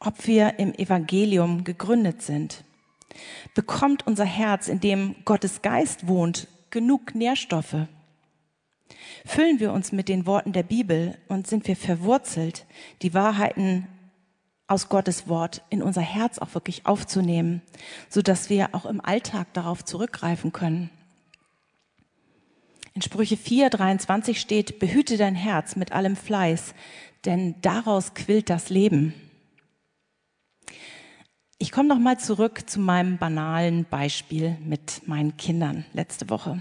ob 0.00 0.26
wir 0.26 0.58
im 0.58 0.74
Evangelium 0.74 1.64
gegründet 1.64 2.20
sind. 2.20 2.62
Bekommt 3.54 4.06
unser 4.06 4.24
Herz, 4.24 4.68
in 4.68 4.80
dem 4.80 5.16
Gottes 5.24 5.62
Geist 5.62 6.06
wohnt, 6.06 6.48
genug 6.70 7.14
Nährstoffe? 7.14 7.86
Füllen 9.24 9.60
wir 9.60 9.72
uns 9.72 9.92
mit 9.92 10.08
den 10.08 10.26
Worten 10.26 10.52
der 10.52 10.62
Bibel 10.62 11.16
und 11.28 11.46
sind 11.46 11.66
wir 11.66 11.76
verwurzelt, 11.76 12.66
die 13.02 13.14
Wahrheiten 13.14 13.86
aus 14.66 14.88
Gottes 14.88 15.28
Wort 15.28 15.62
in 15.70 15.82
unser 15.82 16.00
Herz 16.00 16.38
auch 16.38 16.54
wirklich 16.54 16.86
aufzunehmen, 16.86 17.62
so 18.08 18.22
dass 18.22 18.50
wir 18.50 18.74
auch 18.74 18.86
im 18.86 19.00
Alltag 19.00 19.52
darauf 19.52 19.84
zurückgreifen 19.84 20.52
können. 20.52 20.90
In 22.94 23.02
Sprüche 23.02 23.36
4, 23.36 23.70
23 23.70 24.40
steht, 24.40 24.78
behüte 24.78 25.16
dein 25.16 25.34
Herz 25.34 25.76
mit 25.76 25.92
allem 25.92 26.16
Fleiß, 26.16 26.74
denn 27.24 27.56
daraus 27.60 28.14
quillt 28.14 28.48
das 28.48 28.70
Leben. 28.70 29.14
Ich 31.58 31.70
komme 31.70 31.88
noch 31.88 32.00
mal 32.00 32.18
zurück 32.18 32.68
zu 32.68 32.80
meinem 32.80 33.16
banalen 33.16 33.84
Beispiel 33.84 34.56
mit 34.64 35.06
meinen 35.06 35.36
Kindern 35.36 35.84
letzte 35.92 36.28
Woche. 36.28 36.60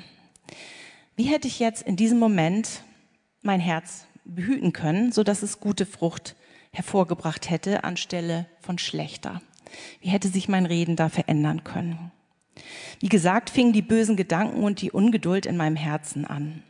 Wie 1.15 1.23
hätte 1.23 1.47
ich 1.47 1.59
jetzt 1.59 1.81
in 1.81 1.95
diesem 1.95 2.19
Moment 2.19 2.83
mein 3.41 3.59
Herz 3.59 4.05
behüten 4.23 4.71
können, 4.71 5.11
so 5.11 5.23
dass 5.23 5.41
es 5.41 5.59
gute 5.59 5.87
Frucht 5.87 6.35
hervorgebracht 6.71 7.49
hätte 7.49 7.83
anstelle 7.83 8.45
von 8.61 8.77
schlechter? 8.77 9.41
Wie 9.99 10.09
hätte 10.09 10.27
sich 10.27 10.47
mein 10.47 10.67
Reden 10.67 10.95
da 10.95 11.09
verändern 11.09 11.63
können? 11.63 12.11
Wie 12.99 13.09
gesagt, 13.09 13.49
fingen 13.49 13.73
die 13.73 13.81
bösen 13.81 14.15
Gedanken 14.15 14.63
und 14.63 14.81
die 14.81 14.91
Ungeduld 14.91 15.47
in 15.47 15.57
meinem 15.57 15.75
Herzen 15.75 16.25
an. 16.25 16.61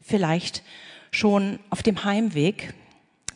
Vielleicht 0.00 0.62
schon 1.10 1.58
auf 1.70 1.82
dem 1.82 2.04
Heimweg 2.04 2.72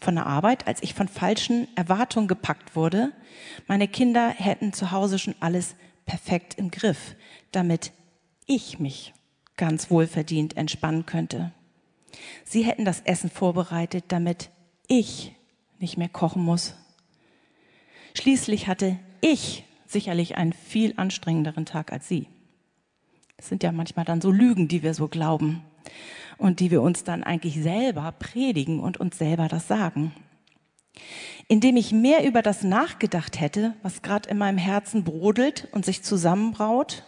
von 0.01 0.15
der 0.15 0.27
Arbeit, 0.27 0.67
als 0.67 0.83
ich 0.83 0.95
von 0.95 1.09
falschen 1.09 1.69
Erwartungen 1.77 2.29
gepackt 2.29 2.77
wurde. 2.77 3.13
Meine 3.67 3.89
Kinder 3.89 4.31
hätten 4.31 4.73
zu 4.73 4.91
Hause 4.91 5.19
schon 5.19 5.35
alles 5.41 5.77
perfekt 6.07 6.55
im 6.57 6.71
Griff, 6.71 7.17
damit 7.53 7.93
ich 8.47 8.79
mich 8.79 9.15
ganz 9.57 9.91
wohlverdient 9.91 10.57
entspannen 10.57 11.07
könnte. 11.07 11.53
Sie 12.45 12.63
hätten 12.63 12.85
das 12.85 13.01
Essen 13.01 13.31
vorbereitet, 13.31 14.05
damit 14.09 14.51
ich 14.87 15.35
nicht 15.79 15.99
mehr 15.99 16.09
kochen 16.09 16.43
muss. 16.43 16.75
Schließlich 18.15 18.67
hatte 18.67 18.99
ich 19.21 19.65
sicherlich 19.87 20.37
einen 20.37 20.53
viel 20.53 20.95
anstrengenderen 20.97 21.67
Tag 21.67 21.93
als 21.93 22.09
Sie. 22.09 22.27
Es 23.37 23.49
sind 23.49 23.63
ja 23.63 23.73
manchmal 23.73 24.05
dann 24.05 24.21
so 24.21 24.31
Lügen, 24.31 24.69
die 24.69 24.83
wir 24.83 24.95
so 24.95 25.09
glauben 25.09 25.63
und 26.38 26.61
die 26.61 26.70
wir 26.70 26.83
uns 26.83 27.05
dann 27.05 27.22
eigentlich 27.22 27.61
selber 27.61 28.12
predigen 28.12 28.81
und 28.81 28.98
uns 28.98 29.18
selber 29.18 29.48
das 29.48 29.68
sagen. 29.68 30.12
Indem 31.48 31.77
ich 31.77 31.92
mehr 31.92 32.24
über 32.24 32.42
das 32.42 32.62
nachgedacht 32.62 33.40
hätte, 33.40 33.74
was 33.83 34.03
gerade 34.03 34.29
in 34.29 34.38
meinem 34.38 34.59
Herzen 34.59 35.05
brodelt 35.05 35.68
und 35.72 35.85
sich 35.85 36.03
zusammenbraut, 36.03 37.05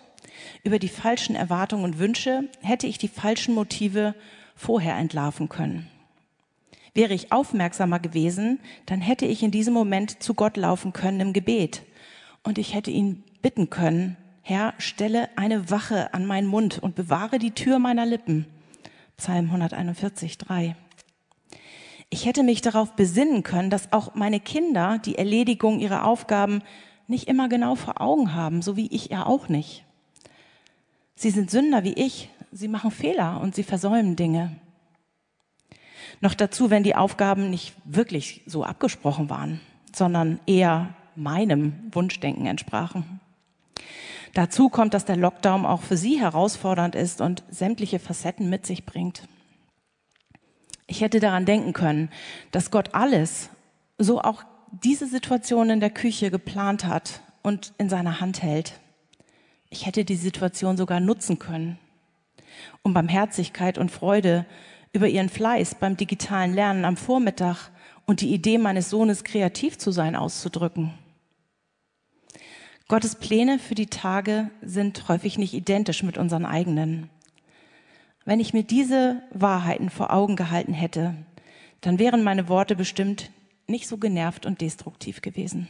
über 0.64 0.78
die 0.78 0.88
falschen 0.88 1.36
Erwartungen 1.36 1.84
und 1.84 1.98
Wünsche, 1.98 2.48
hätte 2.60 2.86
ich 2.86 2.98
die 2.98 3.08
falschen 3.08 3.54
Motive 3.54 4.14
vorher 4.54 4.96
entlarven 4.96 5.48
können. 5.48 5.88
Wäre 6.94 7.14
ich 7.14 7.32
aufmerksamer 7.32 8.00
gewesen, 8.00 8.58
dann 8.86 9.00
hätte 9.00 9.26
ich 9.26 9.42
in 9.42 9.50
diesem 9.50 9.74
Moment 9.74 10.22
zu 10.22 10.34
Gott 10.34 10.56
laufen 10.56 10.92
können 10.92 11.20
im 11.20 11.32
Gebet. 11.32 11.82
Und 12.42 12.58
ich 12.58 12.74
hätte 12.74 12.90
ihn 12.90 13.22
bitten 13.42 13.70
können, 13.70 14.16
Herr, 14.42 14.74
stelle 14.78 15.28
eine 15.36 15.70
Wache 15.70 16.12
an 16.14 16.26
meinen 16.26 16.46
Mund 16.46 16.78
und 16.78 16.94
bewahre 16.94 17.38
die 17.38 17.52
Tür 17.52 17.78
meiner 17.78 18.06
Lippen. 18.06 18.46
Psalm 19.20 19.50
141, 19.50 20.38
3. 20.38 20.74
Ich 22.08 22.24
hätte 22.24 22.42
mich 22.42 22.62
darauf 22.62 22.96
besinnen 22.96 23.42
können, 23.42 23.68
dass 23.68 23.92
auch 23.92 24.14
meine 24.14 24.40
Kinder 24.40 24.96
die 24.96 25.18
Erledigung 25.18 25.78
ihrer 25.78 26.06
Aufgaben 26.06 26.62
nicht 27.06 27.28
immer 27.28 27.50
genau 27.50 27.74
vor 27.74 28.00
Augen 28.00 28.34
haben, 28.34 28.62
so 28.62 28.78
wie 28.78 28.86
ich 28.86 29.10
ja 29.10 29.26
auch 29.26 29.50
nicht. 29.50 29.84
Sie 31.16 31.28
sind 31.28 31.50
Sünder 31.50 31.84
wie 31.84 31.92
ich, 31.92 32.30
sie 32.50 32.66
machen 32.66 32.90
Fehler 32.90 33.42
und 33.42 33.54
sie 33.54 33.62
versäumen 33.62 34.16
Dinge. 34.16 34.56
Noch 36.22 36.32
dazu, 36.32 36.70
wenn 36.70 36.82
die 36.82 36.96
Aufgaben 36.96 37.50
nicht 37.50 37.74
wirklich 37.84 38.40
so 38.46 38.64
abgesprochen 38.64 39.28
waren, 39.28 39.60
sondern 39.94 40.40
eher 40.46 40.94
meinem 41.14 41.74
Wunschdenken 41.92 42.46
entsprachen. 42.46 43.20
Dazu 44.34 44.68
kommt, 44.68 44.94
dass 44.94 45.04
der 45.04 45.16
Lockdown 45.16 45.66
auch 45.66 45.82
für 45.82 45.96
Sie 45.96 46.20
herausfordernd 46.20 46.94
ist 46.94 47.20
und 47.20 47.42
sämtliche 47.50 47.98
Facetten 47.98 48.48
mit 48.48 48.66
sich 48.66 48.86
bringt. 48.86 49.26
Ich 50.86 51.00
hätte 51.00 51.20
daran 51.20 51.46
denken 51.46 51.72
können, 51.72 52.10
dass 52.50 52.70
Gott 52.70 52.94
alles, 52.94 53.50
so 53.98 54.20
auch 54.20 54.44
diese 54.82 55.06
Situation 55.06 55.70
in 55.70 55.80
der 55.80 55.90
Küche 55.90 56.30
geplant 56.30 56.84
hat 56.84 57.20
und 57.42 57.72
in 57.78 57.88
seiner 57.88 58.20
Hand 58.20 58.42
hält. 58.42 58.80
Ich 59.68 59.86
hätte 59.86 60.04
die 60.04 60.16
Situation 60.16 60.76
sogar 60.76 61.00
nutzen 61.00 61.38
können, 61.38 61.78
um 62.82 62.92
Barmherzigkeit 62.92 63.78
und 63.78 63.90
Freude 63.90 64.46
über 64.92 65.06
ihren 65.06 65.28
Fleiß 65.28 65.76
beim 65.76 65.96
digitalen 65.96 66.54
Lernen 66.54 66.84
am 66.84 66.96
Vormittag 66.96 67.70
und 68.06 68.20
die 68.20 68.34
Idee 68.34 68.58
meines 68.58 68.90
Sohnes, 68.90 69.22
kreativ 69.22 69.78
zu 69.78 69.92
sein, 69.92 70.16
auszudrücken. 70.16 70.92
Gottes 72.90 73.14
Pläne 73.14 73.60
für 73.60 73.76
die 73.76 73.86
Tage 73.86 74.50
sind 74.62 75.06
häufig 75.06 75.38
nicht 75.38 75.54
identisch 75.54 76.02
mit 76.02 76.18
unseren 76.18 76.44
eigenen. 76.44 77.08
Wenn 78.24 78.40
ich 78.40 78.52
mir 78.52 78.64
diese 78.64 79.22
Wahrheiten 79.30 79.90
vor 79.90 80.12
Augen 80.12 80.34
gehalten 80.34 80.72
hätte, 80.72 81.14
dann 81.82 82.00
wären 82.00 82.24
meine 82.24 82.48
Worte 82.48 82.74
bestimmt 82.74 83.30
nicht 83.68 83.86
so 83.86 83.96
genervt 83.96 84.44
und 84.44 84.60
destruktiv 84.60 85.22
gewesen. 85.22 85.68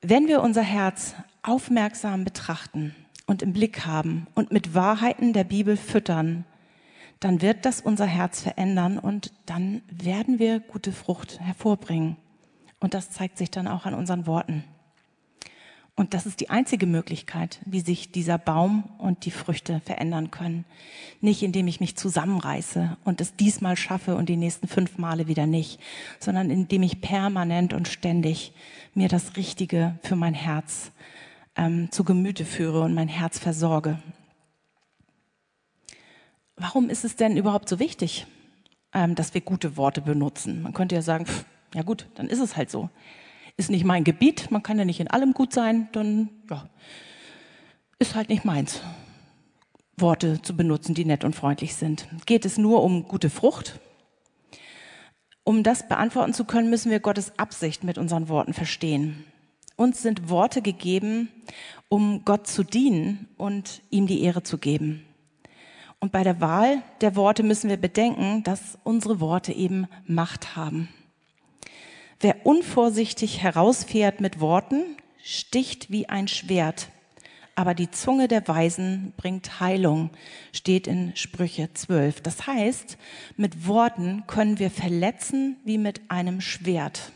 Wenn 0.00 0.26
wir 0.26 0.42
unser 0.42 0.62
Herz 0.62 1.14
aufmerksam 1.44 2.24
betrachten 2.24 2.92
und 3.28 3.40
im 3.40 3.52
Blick 3.52 3.86
haben 3.86 4.26
und 4.34 4.50
mit 4.50 4.74
Wahrheiten 4.74 5.32
der 5.32 5.44
Bibel 5.44 5.76
füttern, 5.76 6.44
dann 7.20 7.40
wird 7.40 7.66
das 7.66 7.80
unser 7.80 8.06
Herz 8.06 8.42
verändern 8.42 8.98
und 8.98 9.32
dann 9.46 9.82
werden 9.86 10.40
wir 10.40 10.58
gute 10.58 10.90
Frucht 10.90 11.38
hervorbringen. 11.38 12.16
Und 12.80 12.94
das 12.94 13.10
zeigt 13.12 13.38
sich 13.38 13.52
dann 13.52 13.68
auch 13.68 13.86
an 13.86 13.94
unseren 13.94 14.26
Worten. 14.26 14.64
Und 15.94 16.14
das 16.14 16.24
ist 16.24 16.40
die 16.40 16.48
einzige 16.48 16.86
Möglichkeit, 16.86 17.60
wie 17.66 17.80
sich 17.80 18.10
dieser 18.10 18.38
Baum 18.38 18.84
und 18.98 19.26
die 19.26 19.30
Früchte 19.30 19.80
verändern 19.80 20.30
können. 20.30 20.64
Nicht 21.20 21.42
indem 21.42 21.66
ich 21.66 21.80
mich 21.80 21.96
zusammenreiße 21.96 22.96
und 23.04 23.20
es 23.20 23.36
diesmal 23.36 23.76
schaffe 23.76 24.16
und 24.16 24.30
die 24.30 24.38
nächsten 24.38 24.68
fünf 24.68 24.96
Male 24.96 25.28
wieder 25.28 25.46
nicht, 25.46 25.80
sondern 26.18 26.50
indem 26.50 26.82
ich 26.82 27.02
permanent 27.02 27.74
und 27.74 27.88
ständig 27.88 28.52
mir 28.94 29.08
das 29.08 29.36
Richtige 29.36 29.98
für 30.02 30.16
mein 30.16 30.34
Herz 30.34 30.92
ähm, 31.56 31.90
zu 31.92 32.04
Gemüte 32.04 32.46
führe 32.46 32.80
und 32.80 32.94
mein 32.94 33.08
Herz 33.08 33.38
versorge. 33.38 33.98
Warum 36.56 36.88
ist 36.88 37.04
es 37.04 37.16
denn 37.16 37.36
überhaupt 37.36 37.68
so 37.68 37.78
wichtig, 37.78 38.26
ähm, 38.94 39.14
dass 39.14 39.34
wir 39.34 39.42
gute 39.42 39.76
Worte 39.76 40.00
benutzen? 40.00 40.62
Man 40.62 40.72
könnte 40.72 40.94
ja 40.94 41.02
sagen, 41.02 41.26
pff, 41.26 41.44
ja 41.74 41.82
gut, 41.82 42.06
dann 42.14 42.28
ist 42.28 42.40
es 42.40 42.56
halt 42.56 42.70
so. 42.70 42.88
Ist 43.56 43.70
nicht 43.70 43.84
mein 43.84 44.04
Gebiet, 44.04 44.50
man 44.50 44.62
kann 44.62 44.78
ja 44.78 44.84
nicht 44.84 45.00
in 45.00 45.08
allem 45.08 45.34
gut 45.34 45.52
sein, 45.52 45.88
dann 45.92 46.30
ja, 46.50 46.68
ist 47.98 48.14
halt 48.14 48.28
nicht 48.28 48.44
meins. 48.44 48.80
Worte 49.96 50.40
zu 50.42 50.56
benutzen, 50.56 50.94
die 50.94 51.04
nett 51.04 51.24
und 51.24 51.36
freundlich 51.36 51.74
sind. 51.74 52.08
Geht 52.26 52.44
es 52.44 52.58
nur 52.58 52.82
um 52.82 53.06
gute 53.06 53.30
Frucht? 53.30 53.78
Um 55.44 55.62
das 55.62 55.88
beantworten 55.88 56.34
zu 56.34 56.44
können, 56.44 56.70
müssen 56.70 56.90
wir 56.90 57.00
Gottes 57.00 57.38
Absicht 57.38 57.84
mit 57.84 57.98
unseren 57.98 58.28
Worten 58.28 58.54
verstehen. 58.54 59.24
Uns 59.76 60.02
sind 60.02 60.28
Worte 60.28 60.62
gegeben, 60.62 61.28
um 61.88 62.24
Gott 62.24 62.46
zu 62.46 62.62
dienen 62.62 63.28
und 63.36 63.82
ihm 63.90 64.06
die 64.06 64.22
Ehre 64.22 64.42
zu 64.42 64.58
geben. 64.58 65.04
Und 65.98 66.12
bei 66.12 66.24
der 66.24 66.40
Wahl 66.40 66.82
der 67.00 67.16
Worte 67.16 67.42
müssen 67.42 67.70
wir 67.70 67.76
bedenken, 67.76 68.42
dass 68.42 68.78
unsere 68.84 69.20
Worte 69.20 69.52
eben 69.52 69.86
Macht 70.06 70.56
haben. 70.56 70.88
Wer 72.22 72.46
unvorsichtig 72.46 73.42
herausfährt 73.42 74.20
mit 74.20 74.38
Worten, 74.38 74.96
sticht 75.24 75.90
wie 75.90 76.08
ein 76.08 76.28
Schwert. 76.28 76.88
Aber 77.56 77.74
die 77.74 77.90
Zunge 77.90 78.28
der 78.28 78.46
Weisen 78.46 79.12
bringt 79.16 79.58
Heilung, 79.58 80.10
steht 80.52 80.86
in 80.86 81.16
Sprüche 81.16 81.74
12. 81.74 82.20
Das 82.20 82.46
heißt, 82.46 82.96
mit 83.36 83.66
Worten 83.66 84.22
können 84.28 84.60
wir 84.60 84.70
verletzen 84.70 85.56
wie 85.64 85.78
mit 85.78 86.00
einem 86.12 86.40
Schwert. 86.40 87.10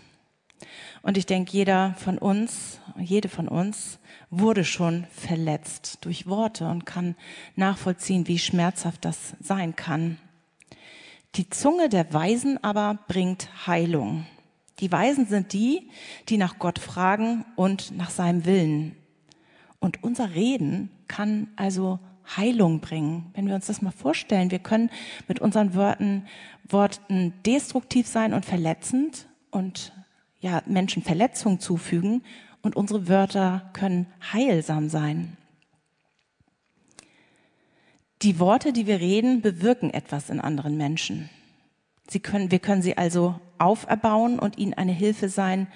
Und 1.02 1.16
ich 1.16 1.24
denke, 1.24 1.52
jeder 1.52 1.94
von 1.98 2.18
uns, 2.18 2.80
jede 2.98 3.28
von 3.28 3.46
uns 3.46 4.00
wurde 4.30 4.64
schon 4.64 5.06
verletzt 5.12 5.98
durch 6.00 6.26
Worte 6.26 6.66
und 6.66 6.84
kann 6.84 7.14
nachvollziehen, 7.54 8.26
wie 8.26 8.40
schmerzhaft 8.40 9.04
das 9.04 9.34
sein 9.38 9.76
kann. 9.76 10.18
Die 11.36 11.48
Zunge 11.48 11.88
der 11.88 12.12
Weisen 12.12 12.58
aber 12.64 12.98
bringt 13.06 13.68
Heilung. 13.68 14.26
Die 14.80 14.92
Weisen 14.92 15.26
sind 15.26 15.52
die, 15.52 15.88
die 16.28 16.36
nach 16.36 16.58
Gott 16.58 16.78
fragen 16.78 17.44
und 17.56 17.96
nach 17.96 18.10
seinem 18.10 18.44
Willen. 18.44 18.96
Und 19.80 20.02
unser 20.02 20.34
Reden 20.34 20.90
kann 21.08 21.48
also 21.56 21.98
Heilung 22.36 22.80
bringen. 22.80 23.30
Wenn 23.34 23.46
wir 23.46 23.54
uns 23.54 23.66
das 23.66 23.82
mal 23.82 23.92
vorstellen, 23.92 24.50
wir 24.50 24.58
können 24.58 24.90
mit 25.28 25.40
unseren 25.40 25.74
Worten, 25.74 26.26
Worten 26.68 27.32
destruktiv 27.44 28.06
sein 28.06 28.34
und 28.34 28.44
verletzend 28.44 29.26
und 29.50 29.92
ja, 30.40 30.62
Menschen 30.66 31.02
Verletzungen 31.02 31.60
zufügen 31.60 32.22
und 32.62 32.76
unsere 32.76 33.08
Wörter 33.08 33.70
können 33.72 34.06
heilsam 34.32 34.88
sein. 34.88 35.36
Die 38.22 38.38
Worte, 38.38 38.72
die 38.72 38.86
wir 38.86 39.00
reden, 39.00 39.40
bewirken 39.40 39.90
etwas 39.90 40.30
in 40.30 40.40
anderen 40.40 40.76
Menschen. 40.76 41.30
Sie 42.08 42.20
können, 42.20 42.50
wir 42.50 42.58
können 42.58 42.82
sie 42.82 42.96
also 42.96 43.38
auferbauen 43.58 44.38
und 44.38 44.58
ihnen 44.58 44.74
eine 44.74 44.92
Hilfe 44.92 45.28
sein 45.28 45.66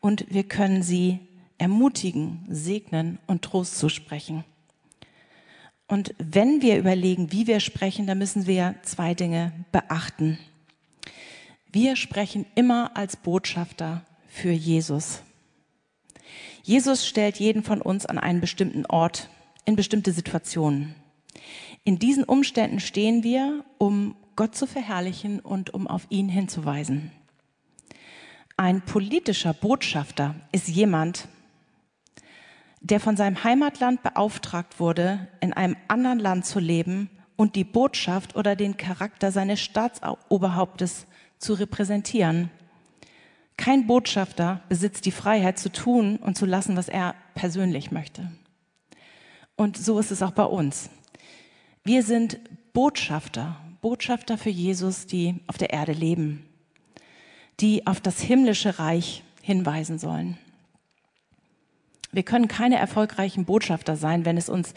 und 0.00 0.26
wir 0.28 0.44
können 0.44 0.82
sie 0.82 1.20
ermutigen, 1.58 2.44
segnen 2.48 3.18
und 3.26 3.42
Trost 3.42 3.78
zusprechen. 3.78 4.44
Und 5.86 6.14
wenn 6.18 6.62
wir 6.62 6.78
überlegen, 6.78 7.32
wie 7.32 7.46
wir 7.46 7.60
sprechen, 7.60 8.06
dann 8.06 8.18
müssen 8.18 8.46
wir 8.46 8.76
zwei 8.82 9.14
Dinge 9.14 9.52
beachten. 9.72 10.38
Wir 11.72 11.96
sprechen 11.96 12.46
immer 12.54 12.96
als 12.96 13.16
Botschafter 13.16 14.02
für 14.28 14.52
Jesus. 14.52 15.22
Jesus 16.62 17.06
stellt 17.06 17.38
jeden 17.38 17.62
von 17.62 17.82
uns 17.82 18.06
an 18.06 18.18
einen 18.18 18.40
bestimmten 18.40 18.86
Ort, 18.86 19.28
in 19.64 19.76
bestimmte 19.76 20.12
Situationen. 20.12 20.94
In 21.84 21.98
diesen 21.98 22.24
Umständen 22.24 22.80
stehen 22.80 23.22
wir, 23.22 23.64
um 23.78 24.14
Gott 24.40 24.54
zu 24.54 24.66
verherrlichen 24.66 25.38
und 25.38 25.74
um 25.74 25.86
auf 25.86 26.06
ihn 26.08 26.30
hinzuweisen. 26.30 27.12
Ein 28.56 28.80
politischer 28.80 29.52
Botschafter 29.52 30.34
ist 30.50 30.66
jemand, 30.66 31.28
der 32.80 33.00
von 33.00 33.18
seinem 33.18 33.44
Heimatland 33.44 34.02
beauftragt 34.02 34.80
wurde, 34.80 35.28
in 35.42 35.52
einem 35.52 35.76
anderen 35.88 36.18
Land 36.20 36.46
zu 36.46 36.58
leben 36.58 37.10
und 37.36 37.54
die 37.54 37.64
Botschaft 37.64 38.34
oder 38.34 38.56
den 38.56 38.78
Charakter 38.78 39.30
seines 39.30 39.60
Staatsoberhauptes 39.60 41.06
zu 41.36 41.52
repräsentieren. 41.52 42.48
Kein 43.58 43.86
Botschafter 43.86 44.62
besitzt 44.70 45.04
die 45.04 45.12
Freiheit 45.12 45.58
zu 45.58 45.70
tun 45.70 46.16
und 46.16 46.38
zu 46.38 46.46
lassen, 46.46 46.78
was 46.78 46.88
er 46.88 47.14
persönlich 47.34 47.90
möchte. 47.90 48.32
Und 49.54 49.76
so 49.76 49.98
ist 49.98 50.10
es 50.10 50.22
auch 50.22 50.32
bei 50.32 50.44
uns. 50.44 50.88
Wir 51.84 52.02
sind 52.02 52.40
Botschafter, 52.72 53.56
Botschafter 53.80 54.38
für 54.38 54.50
Jesus, 54.50 55.06
die 55.06 55.36
auf 55.46 55.58
der 55.58 55.70
Erde 55.70 55.92
leben 55.92 56.46
die 57.60 57.86
auf 57.86 58.00
das 58.00 58.20
himmlische 58.20 58.78
Reich 58.78 59.22
hinweisen 59.42 59.98
sollen. 59.98 60.38
Wir 62.12 62.22
können 62.22 62.48
keine 62.48 62.76
erfolgreichen 62.76 63.44
Botschafter 63.44 63.96
sein, 63.96 64.24
wenn 64.24 64.36
es 64.36 64.48
uns 64.48 64.74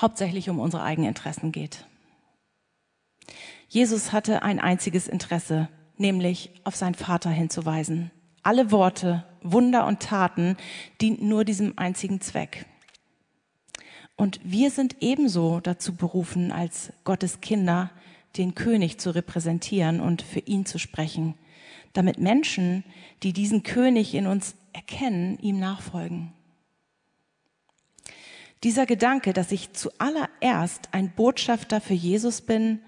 hauptsächlich 0.00 0.50
um 0.50 0.58
unsere 0.58 0.82
eigenen 0.82 1.08
Interessen 1.08 1.52
geht. 1.52 1.86
Jesus 3.68 4.12
hatte 4.12 4.42
ein 4.42 4.58
einziges 4.58 5.06
Interesse, 5.06 5.68
nämlich 5.96 6.50
auf 6.64 6.74
seinen 6.74 6.94
Vater 6.94 7.30
hinzuweisen. 7.30 8.10
Alle 8.42 8.70
Worte, 8.70 9.24
Wunder 9.42 9.86
und 9.86 10.00
Taten 10.00 10.56
dienten 11.00 11.28
nur 11.28 11.44
diesem 11.44 11.78
einzigen 11.78 12.20
Zweck. 12.20 12.66
Und 14.16 14.40
wir 14.42 14.70
sind 14.70 14.96
ebenso 15.00 15.60
dazu 15.60 15.94
berufen, 15.94 16.50
als 16.50 16.92
Gottes 17.04 17.40
Kinder 17.40 17.90
den 18.36 18.54
König 18.54 18.98
zu 18.98 19.14
repräsentieren 19.14 20.00
und 20.00 20.22
für 20.22 20.40
ihn 20.40 20.64
zu 20.66 20.78
sprechen, 20.78 21.34
damit 21.92 22.18
Menschen, 22.18 22.84
die 23.22 23.32
diesen 23.32 23.62
König 23.62 24.14
in 24.14 24.26
uns 24.26 24.54
erkennen, 24.72 25.38
ihm 25.38 25.58
nachfolgen. 25.58 26.32
Dieser 28.64 28.86
Gedanke, 28.86 29.32
dass 29.32 29.50
ich 29.50 29.72
zuallererst 29.72 30.90
ein 30.92 31.10
Botschafter 31.10 31.80
für 31.80 31.94
Jesus 31.94 32.40
bin, 32.40 32.80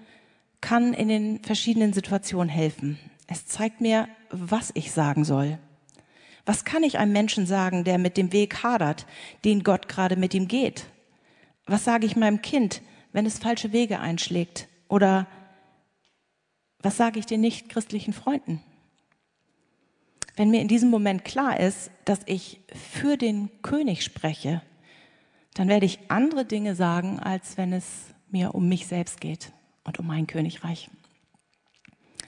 kann 0.61 0.93
in 0.93 1.09
den 1.09 1.43
verschiedenen 1.43 1.93
Situationen 1.93 2.49
helfen. 2.49 2.97
Es 3.27 3.45
zeigt 3.45 3.81
mir, 3.81 4.07
was 4.29 4.71
ich 4.73 4.91
sagen 4.91 5.25
soll. 5.25 5.59
Was 6.45 6.63
kann 6.63 6.83
ich 6.83 6.97
einem 6.97 7.11
Menschen 7.11 7.45
sagen, 7.45 7.83
der 7.83 7.97
mit 7.97 8.17
dem 8.17 8.31
Weg 8.31 8.63
hadert, 8.63 9.05
den 9.43 9.63
Gott 9.63 9.89
gerade 9.89 10.15
mit 10.15 10.33
ihm 10.33 10.47
geht? 10.47 10.85
Was 11.65 11.83
sage 11.83 12.05
ich 12.05 12.15
meinem 12.15 12.41
Kind, 12.41 12.81
wenn 13.11 13.25
es 13.25 13.39
falsche 13.39 13.73
Wege 13.73 13.99
einschlägt? 13.99 14.67
Oder 14.87 15.27
was 16.79 16.97
sage 16.97 17.19
ich 17.19 17.25
den 17.25 17.41
nicht 17.41 17.69
christlichen 17.69 18.13
Freunden? 18.13 18.61
Wenn 20.35 20.51
mir 20.51 20.61
in 20.61 20.67
diesem 20.67 20.89
Moment 20.89 21.23
klar 21.23 21.59
ist, 21.59 21.89
dass 22.03 22.19
ich 22.25 22.59
für 22.73 23.17
den 23.17 23.49
König 23.61 24.03
spreche, 24.03 24.61
dann 25.53 25.69
werde 25.69 25.85
ich 25.85 25.99
andere 26.09 26.45
Dinge 26.45 26.75
sagen, 26.75 27.19
als 27.19 27.57
wenn 27.57 27.71
es 27.71 28.13
mir 28.29 28.53
um 28.53 28.67
mich 28.67 28.87
selbst 28.87 29.21
geht 29.21 29.53
und 29.85 29.99
um 29.99 30.07
mein 30.07 30.27
Königreich. 30.27 30.89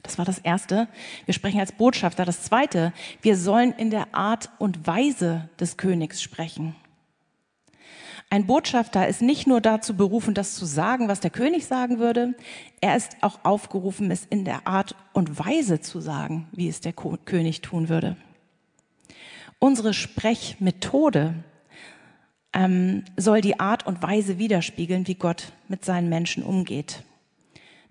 Das 0.04 0.18
war 0.18 0.24
das 0.24 0.40
Erste. 0.40 0.88
Wir 1.26 1.34
sprechen 1.34 1.60
als 1.60 1.74
Botschafter. 1.74 2.24
Das 2.24 2.44
Zweite, 2.44 2.94
wir 3.22 3.36
sollen 3.36 3.74
in 3.74 3.90
der 3.90 4.16
Art 4.16 4.50
und 4.58 4.88
Weise 4.88 5.50
des 5.60 5.76
Königs 5.76 6.22
sprechen. 6.22 6.76
Ein 8.30 8.46
Botschafter 8.46 9.08
ist 9.08 9.22
nicht 9.22 9.48
nur 9.48 9.62
dazu 9.62 9.96
berufen, 9.96 10.34
das 10.34 10.56
zu 10.56 10.66
sagen, 10.66 11.08
was 11.08 11.22
der 11.22 11.32
König 11.32 11.66
sagen 11.66 12.00
würde, 12.00 12.36
er 12.82 12.98
ist 12.98 13.16
auch 13.22 13.40
aufgerufen, 13.44 14.12
es 14.12 14.26
in 14.26 14.44
der 14.44 14.68
Art 14.68 14.96
und 15.14 15.40
Weise 15.40 15.80
zu 15.80 16.02
sagen, 16.02 16.48
wie 16.52 16.68
es 16.68 16.82
der 16.82 16.92
König 16.94 17.62
tun 17.62 17.88
würde. 17.88 18.18
Unsere 19.60 19.94
Sprechmethode 19.94 21.36
ähm, 22.52 23.06
soll 23.16 23.40
die 23.40 23.62
Art 23.62 23.88
und 23.88 24.04
Weise 24.04 24.38
widerspiegeln, 24.38 25.08
wie 25.08 25.16
Gott 25.16 25.54
mit 25.70 25.86
seinen 25.86 26.10
Menschen 26.10 26.44
umgeht. 26.44 27.04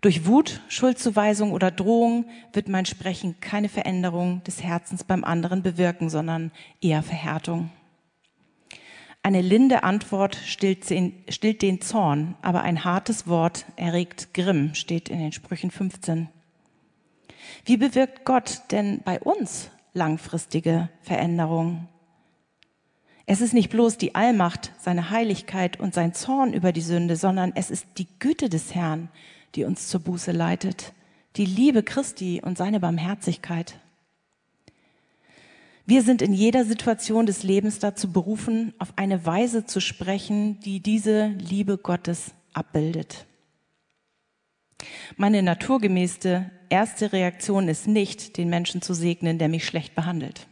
Durch 0.03 0.27
Wut, 0.27 0.61
Schuldzuweisung 0.69 1.53
oder 1.53 1.71
Drohung 1.71 2.27
wird 2.53 2.69
mein 2.69 2.85
Sprechen 2.85 3.41
keine 3.41 3.71
Veränderung 3.71 4.45
des 4.45 4.63
Herzens 4.63 5.03
beim 5.03 5.25
anderen 5.25 5.63
bewirken, 5.63 6.11
sondern 6.11 6.53
eher 6.83 7.03
Verhärtung. 7.03 7.71
Eine 9.27 9.43
linde 9.43 9.83
Antwort 9.83 10.37
stillt 10.37 10.89
den, 10.89 11.81
Zorn, 11.81 12.37
aber 12.43 12.63
ein 12.63 12.85
hartes 12.85 13.27
Wort 13.27 13.67
erregt 13.75 14.33
Grimm, 14.35 14.77
steht 14.77 15.09
in 15.09 15.19
den 15.19 15.33
Sprüchen 15.33 15.73
15. 15.73 16.29
Wie 17.65 17.77
bewirkt 17.77 18.25
Gott 18.25 18.63
denn 18.71 19.01
bei 19.05 19.19
uns 19.19 19.69
langfristige 19.95 20.91
Veränderungen? 21.03 21.89
Es 23.27 23.41
ist 23.41 23.53
nicht 23.53 23.69
bloß 23.69 23.99
die 23.99 24.15
Allmacht, 24.15 24.71
seine 24.79 25.11
Heiligkeit 25.11 25.81
und 25.81 25.93
sein 25.93 26.15
Zorn 26.15 26.53
über 26.53 26.71
die 26.71 26.81
Sünde, 26.81 27.17
sondern 27.17 27.51
es 27.57 27.73
ist 27.73 27.85
die 27.99 28.07
Güte 28.21 28.49
des 28.49 28.77
Herrn, 28.77 29.09
die 29.57 29.65
uns 29.65 29.89
zur 29.89 30.03
Buße 30.03 30.31
leitet, 30.31 30.93
die 31.35 31.47
Liebe 31.47 31.83
Christi 31.83 32.43
und 32.45 32.57
seine 32.57 32.79
Barmherzigkeit. 32.79 33.81
Wir 35.89 36.03
sind 36.03 36.21
in 36.21 36.33
jeder 36.33 36.65
Situation 36.65 37.27
des 37.27 37.45
Lebens 37.45 37.79
dazu 37.79 38.11
berufen, 38.11 38.75
auf 38.81 38.93
eine 38.97 39.25
Weise 39.25 39.67
zu 39.67 39.81
sprechen, 39.81 40.59
die 40.61 40.81
diese 40.81 41.29
Liebe 41.29 41.79
Gottes 41.79 42.35
abbildet. 42.53 43.25
Meine 45.17 45.45
naturgemäße 45.45 46.51
erste 46.71 47.13
Reaktion 47.13 47.69
ist 47.69 47.87
nicht, 47.87 48.37
den 48.37 48.51
Menschen 48.51 48.83
zu 48.83 48.95
segnen, 48.95 49.39
der 49.39 49.49
mich 49.49 49.65
schlecht 49.65 49.95
behandelt. 49.95 50.49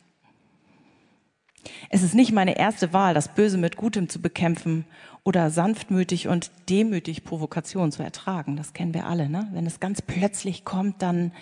Es 1.90 2.04
ist 2.04 2.14
nicht 2.14 2.30
meine 2.30 2.56
erste 2.56 2.92
Wahl, 2.92 3.12
das 3.12 3.34
Böse 3.34 3.58
mit 3.58 3.76
Gutem 3.76 4.08
zu 4.08 4.22
bekämpfen 4.22 4.84
oder 5.24 5.50
sanftmütig 5.50 6.28
und 6.28 6.52
demütig 6.68 7.24
Provokation 7.24 7.90
zu 7.90 8.04
ertragen. 8.04 8.56
Das 8.56 8.72
kennen 8.72 8.94
wir 8.94 9.06
alle. 9.06 9.28
Ne? 9.28 9.48
Wenn 9.52 9.66
es 9.66 9.80
ganz 9.80 10.00
plötzlich 10.00 10.64
kommt, 10.64 11.02
dann 11.02 11.32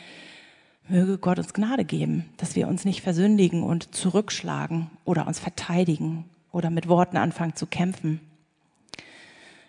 Möge 0.92 1.16
Gott 1.16 1.38
uns 1.38 1.54
Gnade 1.54 1.86
geben, 1.86 2.26
dass 2.36 2.54
wir 2.54 2.68
uns 2.68 2.84
nicht 2.84 3.00
versündigen 3.00 3.62
und 3.62 3.94
zurückschlagen 3.94 4.90
oder 5.06 5.26
uns 5.26 5.38
verteidigen 5.38 6.26
oder 6.50 6.68
mit 6.68 6.86
Worten 6.86 7.16
anfangen 7.16 7.56
zu 7.56 7.66
kämpfen. 7.66 8.20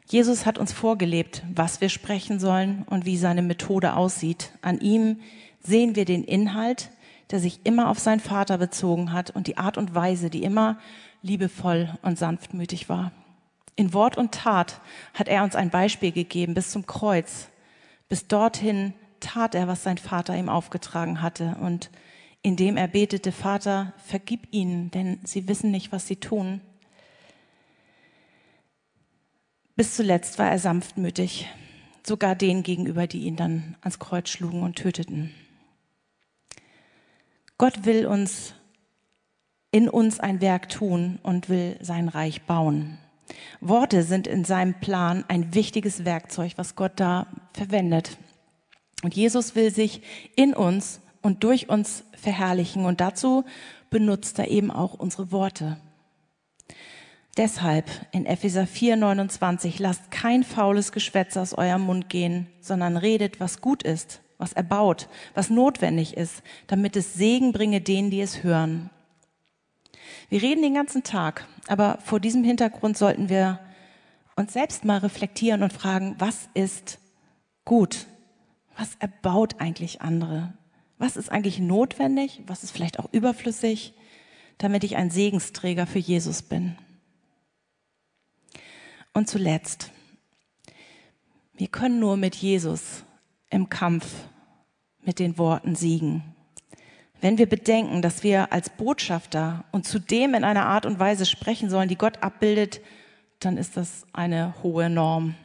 Jesus 0.06 0.46
hat 0.46 0.58
uns 0.58 0.74
vorgelebt, 0.74 1.44
was 1.56 1.80
wir 1.80 1.88
sprechen 1.88 2.42
sollen 2.42 2.84
und 2.90 3.06
wie 3.06 3.16
seine 3.16 3.42
Methode 3.42 3.96
aussieht. 3.96 4.52
An 4.62 4.82
ihm 4.82 5.22
sehen 5.62 5.96
wir 5.96 6.04
den 6.04 6.26
Inhalt, 6.26 6.90
der 7.32 7.40
sich 7.40 7.62
immer 7.64 7.90
auf 7.90 8.00
seinen 8.00 8.20
Vater 8.20 8.58
bezogen 8.58 9.14
hat 9.14 9.30
und 9.30 9.48
die 9.48 9.58
Art 9.58 9.78
und 9.78 9.96
Weise, 9.96 10.30
die 10.30 10.44
immer 10.44 10.78
liebevoll 11.22 11.98
und 12.02 12.20
sanftmütig 12.20 12.90
war. 12.90 13.14
In 13.78 13.94
Wort 13.94 14.18
und 14.18 14.34
Tat 14.34 14.82
hat 15.14 15.30
er 15.30 15.46
uns 15.46 15.56
ein 15.56 15.70
Beispiel 15.70 16.12
gegeben 16.12 16.54
bis 16.54 16.70
zum 16.70 16.86
Kreuz, 16.86 17.48
bis 18.10 18.28
dorthin, 18.28 18.94
tat 19.24 19.56
er, 19.56 19.68
was 19.68 19.84
sein 19.84 19.98
Vater 19.98 20.38
ihm 20.38 20.50
aufgetragen 20.50 21.22
hatte. 21.22 21.56
Und 21.60 21.90
indem 22.42 22.78
er 22.78 22.88
betete, 22.88 23.32
Vater, 23.32 23.94
vergib 24.06 24.48
ihnen, 24.52 24.92
denn 24.92 25.20
sie 25.24 25.48
wissen 25.48 25.72
nicht, 25.72 25.92
was 25.92 26.08
sie 26.08 26.18
tun. 26.18 26.62
Bis 29.76 29.96
zuletzt 29.96 30.38
war 30.38 30.52
er 30.52 30.60
sanftmütig, 30.60 31.48
sogar 32.06 32.36
denen 32.36 32.62
gegenüber, 32.62 33.08
die 33.08 33.24
ihn 33.24 33.36
dann 33.36 33.76
ans 33.82 33.98
Kreuz 33.98 34.30
schlugen 34.30 34.62
und 34.62 34.76
töteten. 34.76 35.34
Gott 37.58 37.86
will 37.86 38.06
uns 38.06 38.54
in 39.72 39.90
uns 39.90 40.20
ein 40.20 40.42
Werk 40.42 40.70
tun 40.70 41.20
und 41.24 41.50
will 41.50 41.78
sein 41.82 42.08
Reich 42.08 42.44
bauen. 42.44 43.00
Worte 43.62 44.04
sind 44.04 44.28
in 44.28 44.44
seinem 44.44 44.80
Plan 44.80 45.24
ein 45.28 45.56
wichtiges 45.56 46.06
Werkzeug, 46.06 46.54
was 46.58 46.76
Gott 46.76 46.94
da 46.98 47.28
verwendet. 47.54 48.18
Und 49.04 49.16
Jesus 49.16 49.56
will 49.56 49.72
sich 49.72 50.02
in 50.36 50.54
uns 50.54 51.02
und 51.22 51.44
durch 51.44 51.70
uns 51.70 52.04
verherrlichen 52.20 52.86
und 52.86 53.02
dazu 53.02 53.44
benutzt 53.90 54.40
er 54.40 54.50
eben 54.50 54.72
auch 54.72 54.96
unsere 54.96 55.32
Worte. 55.32 55.78
Deshalb 57.38 57.90
in 58.12 58.26
Epheser 58.26 58.66
4, 58.66 58.96
29, 58.96 59.80
lasst 59.80 60.10
kein 60.12 60.44
faules 60.44 60.92
Geschwätz 60.92 61.36
aus 61.36 61.54
eurem 61.54 61.82
Mund 61.82 62.10
gehen, 62.10 62.48
sondern 62.62 62.96
redet, 62.96 63.40
was 63.40 63.60
gut 63.60 63.84
ist, 63.84 64.22
was 64.38 64.54
erbaut, 64.54 65.10
was 65.34 65.50
notwendig 65.50 66.16
ist, 66.16 66.44
damit 66.68 66.96
es 66.96 67.14
Segen 67.16 67.52
bringe 67.52 67.82
denen, 67.82 68.10
die 68.10 68.22
es 68.22 68.44
hören. 68.44 68.90
Wir 70.30 70.42
reden 70.42 70.62
den 70.62 70.76
ganzen 70.76 71.04
Tag, 71.04 71.48
aber 71.68 71.98
vor 72.04 72.20
diesem 72.20 72.44
Hintergrund 72.44 72.98
sollten 72.98 73.30
wir 73.30 73.60
uns 74.36 74.54
selbst 74.54 74.86
mal 74.86 75.00
reflektieren 75.00 75.64
und 75.64 75.74
fragen, 75.74 76.16
was 76.20 76.50
ist 76.54 77.00
gut? 77.66 78.08
Was 78.78 78.96
erbaut 79.00 79.60
eigentlich 79.60 80.02
andere? 80.02 80.54
Was 80.98 81.18
ist 81.18 81.32
eigentlich 81.32 81.60
notwendig? 81.60 82.42
Was 82.48 82.64
ist 82.64 82.72
vielleicht 82.72 83.00
auch 83.00 83.12
überflüssig, 83.12 83.94
damit 84.58 84.84
ich 84.84 84.96
ein 84.96 85.12
Segensträger 85.12 85.86
für 85.86 86.00
Jesus 86.00 86.42
bin? 86.42 86.76
Und 89.14 89.30
zuletzt, 89.30 89.92
wir 91.54 91.68
können 91.68 92.00
nur 92.00 92.18
mit 92.18 92.36
Jesus 92.36 93.04
im 93.50 93.70
Kampf 93.70 94.08
mit 95.02 95.20
den 95.20 95.38
Worten 95.38 95.76
siegen. 95.76 96.24
Wenn 97.22 97.38
wir 97.38 97.48
bedenken, 97.48 98.02
dass 98.02 98.24
wir 98.24 98.52
als 98.52 98.70
Botschafter 98.70 99.64
und 99.72 99.86
zudem 99.86 100.34
in 100.34 100.44
einer 100.44 100.66
Art 100.66 100.86
und 100.86 101.00
Weise 101.00 101.26
sprechen 101.26 101.70
sollen, 101.70 101.90
die 101.90 101.98
Gott 101.98 102.22
abbildet, 102.24 102.82
dann 103.40 103.58
ist 103.58 103.78
das 103.78 104.06
eine 104.14 104.56
hohe 104.64 104.90
Norm, 104.90 105.36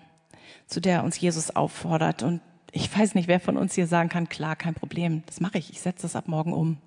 zu 0.67 0.81
der 0.81 1.05
uns 1.05 1.21
Jesus 1.21 1.55
auffordert. 1.55 2.23
Und 2.23 2.41
ich 2.73 2.97
weiß 2.97 3.15
nicht, 3.15 3.29
wer 3.29 3.41
von 3.41 3.57
uns 3.57 3.75
hier 3.75 3.87
sagen 3.87 4.09
kann, 4.09 4.29
klar, 4.29 4.57
kein 4.57 4.75
Problem, 4.75 5.23
das 5.27 5.41
mache 5.41 5.59
ich, 5.59 5.71
ich 5.71 5.81
setze 5.81 6.03
das 6.03 6.17
ab 6.17 6.29
morgen 6.29 6.53
um. 6.53 6.79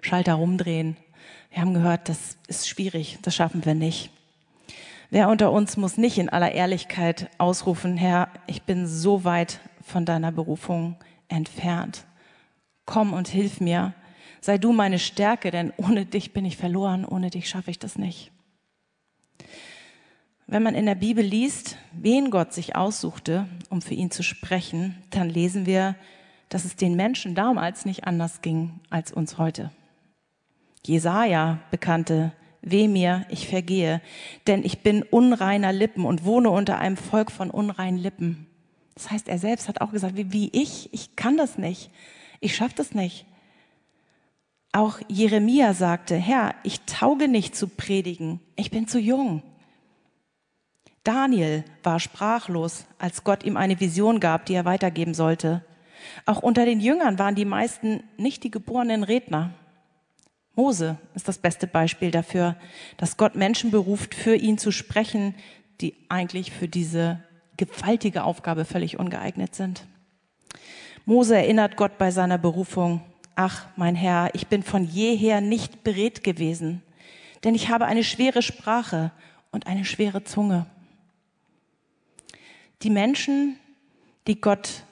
Schalter 0.00 0.34
rumdrehen. 0.34 0.96
Wir 1.50 1.62
haben 1.62 1.74
gehört, 1.74 2.08
das 2.08 2.36
ist 2.46 2.68
schwierig, 2.68 3.18
das 3.22 3.34
schaffen 3.34 3.64
wir 3.64 3.74
nicht. 3.74 4.10
Wer 5.10 5.28
unter 5.28 5.52
uns 5.52 5.76
muss 5.76 5.96
nicht 5.96 6.18
in 6.18 6.28
aller 6.28 6.52
Ehrlichkeit 6.52 7.30
ausrufen, 7.38 7.96
Herr, 7.96 8.28
ich 8.46 8.62
bin 8.62 8.86
so 8.86 9.24
weit 9.24 9.60
von 9.82 10.04
deiner 10.04 10.32
Berufung 10.32 10.96
entfernt. 11.28 12.04
Komm 12.84 13.12
und 13.12 13.28
hilf 13.28 13.60
mir, 13.60 13.94
sei 14.40 14.58
du 14.58 14.72
meine 14.72 14.98
Stärke, 14.98 15.50
denn 15.50 15.72
ohne 15.76 16.04
dich 16.04 16.32
bin 16.32 16.44
ich 16.44 16.56
verloren, 16.56 17.04
ohne 17.04 17.30
dich 17.30 17.48
schaffe 17.48 17.70
ich 17.70 17.78
das 17.78 17.96
nicht. 17.96 18.30
Wenn 20.46 20.62
man 20.62 20.74
in 20.74 20.84
der 20.84 20.94
Bibel 20.94 21.24
liest, 21.24 21.78
wen 21.92 22.30
Gott 22.30 22.52
sich 22.52 22.76
aussuchte, 22.76 23.48
um 23.70 23.80
für 23.80 23.94
ihn 23.94 24.10
zu 24.10 24.22
sprechen, 24.22 24.96
dann 25.10 25.30
lesen 25.30 25.64
wir, 25.64 25.96
dass 26.50 26.66
es 26.66 26.76
den 26.76 26.96
Menschen 26.96 27.34
damals 27.34 27.86
nicht 27.86 28.04
anders 28.06 28.42
ging 28.42 28.80
als 28.90 29.10
uns 29.10 29.38
heute. 29.38 29.70
Jesaja 30.84 31.60
bekannte, 31.70 32.32
weh 32.60 32.88
mir, 32.88 33.24
ich 33.30 33.48
vergehe, 33.48 34.02
denn 34.46 34.64
ich 34.64 34.80
bin 34.82 35.02
unreiner 35.02 35.72
Lippen 35.72 36.04
und 36.04 36.24
wohne 36.24 36.50
unter 36.50 36.78
einem 36.78 36.98
Volk 36.98 37.30
von 37.30 37.50
unreinen 37.50 37.98
Lippen. 37.98 38.46
Das 38.94 39.10
heißt, 39.10 39.28
er 39.28 39.38
selbst 39.38 39.68
hat 39.68 39.80
auch 39.80 39.92
gesagt, 39.92 40.16
wie, 40.16 40.32
wie 40.32 40.50
ich, 40.52 40.92
ich 40.92 41.16
kann 41.16 41.38
das 41.38 41.56
nicht, 41.56 41.90
ich 42.40 42.54
schaffe 42.54 42.74
das 42.76 42.94
nicht. 42.94 43.24
Auch 44.72 45.00
Jeremia 45.08 45.72
sagte, 45.72 46.16
Herr, 46.16 46.54
ich 46.64 46.82
tauge 46.82 47.28
nicht 47.28 47.56
zu 47.56 47.66
predigen, 47.66 48.40
ich 48.56 48.70
bin 48.70 48.86
zu 48.86 48.98
jung. 48.98 49.42
Daniel 51.04 51.64
war 51.82 52.00
sprachlos, 52.00 52.86
als 52.98 53.24
Gott 53.24 53.44
ihm 53.44 53.58
eine 53.58 53.78
Vision 53.78 54.20
gab, 54.20 54.46
die 54.46 54.54
er 54.54 54.64
weitergeben 54.64 55.12
sollte. 55.12 55.62
Auch 56.24 56.42
unter 56.42 56.64
den 56.64 56.80
Jüngern 56.80 57.18
waren 57.18 57.34
die 57.34 57.44
meisten 57.44 58.02
nicht 58.16 58.42
die 58.42 58.50
geborenen 58.50 59.04
Redner. 59.04 59.50
Mose 60.54 60.98
ist 61.14 61.28
das 61.28 61.38
beste 61.38 61.66
Beispiel 61.66 62.10
dafür, 62.10 62.56
dass 62.96 63.16
Gott 63.16 63.34
Menschen 63.34 63.70
beruft, 63.70 64.14
für 64.14 64.34
ihn 64.34 64.56
zu 64.56 64.70
sprechen, 64.70 65.34
die 65.80 65.94
eigentlich 66.08 66.52
für 66.52 66.68
diese 66.68 67.22
gewaltige 67.56 68.24
Aufgabe 68.24 68.64
völlig 68.64 68.98
ungeeignet 68.98 69.54
sind. 69.54 69.86
Mose 71.04 71.36
erinnert 71.36 71.76
Gott 71.76 71.98
bei 71.98 72.10
seiner 72.10 72.38
Berufung, 72.38 73.02
ach 73.34 73.66
mein 73.76 73.94
Herr, 73.94 74.30
ich 74.34 74.46
bin 74.46 74.62
von 74.62 74.84
jeher 74.84 75.40
nicht 75.40 75.84
beredt 75.84 76.24
gewesen, 76.24 76.82
denn 77.42 77.54
ich 77.54 77.68
habe 77.68 77.84
eine 77.84 78.04
schwere 78.04 78.40
Sprache 78.40 79.10
und 79.50 79.66
eine 79.66 79.84
schwere 79.84 80.24
Zunge. 80.24 80.66
Die 82.84 82.90
Menschen, 82.90 83.56
die 84.26 84.42
Gott 84.42 84.84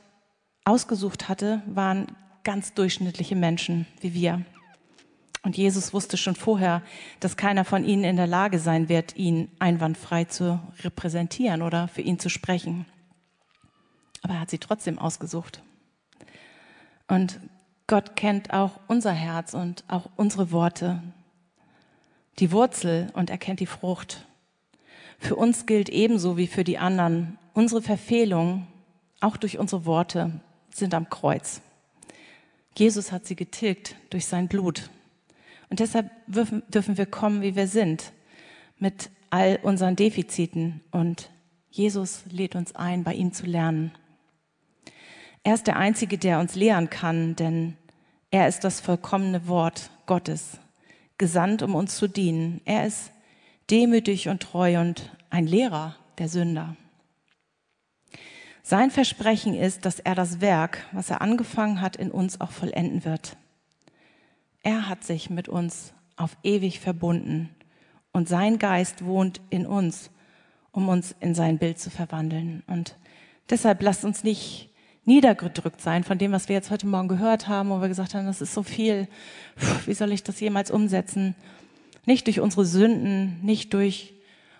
ausgesucht 0.64 1.28
hatte, 1.28 1.60
waren 1.66 2.06
ganz 2.42 2.72
durchschnittliche 2.72 3.36
Menschen 3.36 3.86
wie 4.00 4.14
wir. 4.14 4.46
Und 5.42 5.58
Jesus 5.58 5.92
wusste 5.92 6.16
schon 6.16 6.34
vorher, 6.34 6.80
dass 7.20 7.36
keiner 7.36 7.66
von 7.66 7.84
ihnen 7.84 8.04
in 8.04 8.16
der 8.16 8.26
Lage 8.26 8.58
sein 8.58 8.88
wird, 8.88 9.14
ihn 9.16 9.50
einwandfrei 9.58 10.24
zu 10.24 10.58
repräsentieren 10.80 11.60
oder 11.60 11.86
für 11.86 12.00
ihn 12.00 12.18
zu 12.18 12.30
sprechen. 12.30 12.86
Aber 14.22 14.34
er 14.34 14.40
hat 14.40 14.50
sie 14.50 14.58
trotzdem 14.58 14.98
ausgesucht. 14.98 15.62
Und 17.08 17.40
Gott 17.88 18.16
kennt 18.16 18.54
auch 18.54 18.80
unser 18.88 19.12
Herz 19.12 19.52
und 19.52 19.84
auch 19.88 20.08
unsere 20.16 20.50
Worte, 20.50 21.02
die 22.38 22.52
Wurzel 22.52 23.10
und 23.12 23.28
er 23.28 23.36
kennt 23.36 23.60
die 23.60 23.66
Frucht. 23.66 24.26
Für 25.18 25.36
uns 25.36 25.66
gilt 25.66 25.90
ebenso 25.90 26.38
wie 26.38 26.46
für 26.46 26.64
die 26.64 26.78
anderen, 26.78 27.36
unsere 27.54 27.82
Verfehlungen, 27.82 28.66
auch 29.20 29.36
durch 29.36 29.58
unsere 29.58 29.84
Worte, 29.84 30.40
sind 30.70 30.94
am 30.94 31.08
Kreuz. 31.08 31.60
Jesus 32.76 33.12
hat 33.12 33.26
sie 33.26 33.36
getilgt 33.36 33.96
durch 34.10 34.26
sein 34.26 34.48
Blut. 34.48 34.90
Und 35.68 35.80
deshalb 35.80 36.10
dürfen 36.26 36.98
wir 36.98 37.06
kommen, 37.06 37.42
wie 37.42 37.56
wir 37.56 37.66
sind, 37.66 38.12
mit 38.78 39.10
all 39.30 39.58
unseren 39.62 39.96
Defiziten. 39.96 40.82
Und 40.90 41.30
Jesus 41.70 42.24
lädt 42.30 42.54
uns 42.54 42.74
ein, 42.74 43.04
bei 43.04 43.14
ihm 43.14 43.32
zu 43.32 43.46
lernen. 43.46 43.92
Er 45.44 45.54
ist 45.54 45.66
der 45.66 45.76
Einzige, 45.76 46.18
der 46.18 46.38
uns 46.38 46.54
lehren 46.54 46.90
kann, 46.90 47.36
denn 47.36 47.76
er 48.30 48.48
ist 48.48 48.64
das 48.64 48.80
vollkommene 48.80 49.48
Wort 49.48 49.90
Gottes, 50.06 50.58
gesandt, 51.18 51.62
um 51.62 51.74
uns 51.74 51.96
zu 51.96 52.08
dienen. 52.08 52.60
Er 52.64 52.86
ist 52.86 53.10
demütig 53.70 54.28
und 54.28 54.42
treu 54.42 54.80
und 54.80 55.10
ein 55.30 55.46
Lehrer 55.46 55.96
der 56.18 56.28
Sünder. 56.28 56.76
Sein 58.62 58.92
Versprechen 58.92 59.54
ist, 59.54 59.84
dass 59.84 59.98
er 59.98 60.14
das 60.14 60.40
Werk, 60.40 60.84
was 60.92 61.10
er 61.10 61.20
angefangen 61.20 61.80
hat, 61.80 61.96
in 61.96 62.12
uns 62.12 62.40
auch 62.40 62.52
vollenden 62.52 63.04
wird. 63.04 63.36
Er 64.62 64.88
hat 64.88 65.02
sich 65.02 65.30
mit 65.30 65.48
uns 65.48 65.92
auf 66.16 66.36
ewig 66.44 66.78
verbunden 66.78 67.50
und 68.12 68.28
sein 68.28 68.58
Geist 68.58 69.04
wohnt 69.04 69.40
in 69.50 69.66
uns, 69.66 70.10
um 70.70 70.88
uns 70.88 71.16
in 71.18 71.34
sein 71.34 71.58
Bild 71.58 71.80
zu 71.80 71.90
verwandeln. 71.90 72.62
Und 72.68 72.96
deshalb 73.50 73.82
lasst 73.82 74.04
uns 74.04 74.22
nicht 74.22 74.70
niedergedrückt 75.04 75.80
sein 75.80 76.04
von 76.04 76.18
dem, 76.18 76.30
was 76.30 76.48
wir 76.48 76.54
jetzt 76.54 76.70
heute 76.70 76.86
Morgen 76.86 77.08
gehört 77.08 77.48
haben, 77.48 77.70
wo 77.70 77.80
wir 77.80 77.88
gesagt 77.88 78.14
haben, 78.14 78.26
das 78.26 78.40
ist 78.40 78.54
so 78.54 78.62
viel, 78.62 79.08
wie 79.86 79.94
soll 79.94 80.12
ich 80.12 80.22
das 80.22 80.38
jemals 80.38 80.70
umsetzen? 80.70 81.34
Nicht 82.06 82.28
durch 82.28 82.38
unsere 82.38 82.64
Sünden, 82.64 83.40
nicht 83.42 83.74
durch 83.74 84.14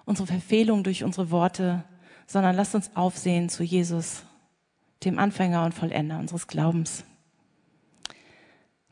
unsere 0.04 0.26
Verfehlung, 0.26 0.82
durch 0.82 1.04
unsere 1.04 1.30
Worte, 1.30 1.84
sondern 2.32 2.56
lasst 2.56 2.74
uns 2.74 2.90
aufsehen 2.96 3.50
zu 3.50 3.62
Jesus, 3.62 4.24
dem 5.04 5.18
Anfänger 5.18 5.66
und 5.66 5.74
Vollender 5.74 6.18
unseres 6.18 6.46
Glaubens. 6.46 7.04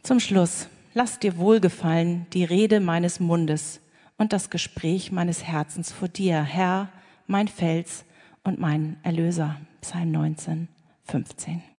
Zum 0.03 0.21
Schluss, 0.21 0.69
lass 0.93 1.19
dir 1.19 1.39
wohlgefallen 1.39 2.27
die 2.35 2.45
Rede 2.45 2.81
meines 2.81 3.19
Mundes 3.19 3.81
und 4.19 4.35
das 4.35 4.51
Gespräch 4.51 5.11
meines 5.11 5.43
Herzens 5.43 5.91
vor 5.91 6.09
dir, 6.09 6.43
Herr, 6.43 6.91
mein 7.27 7.49
Fels 7.49 8.05
und 8.45 8.59
mein 8.61 8.99
Erlöser. 9.05 9.57
Psalm 9.81 10.11
19. 10.11 10.69
15. 11.05 11.63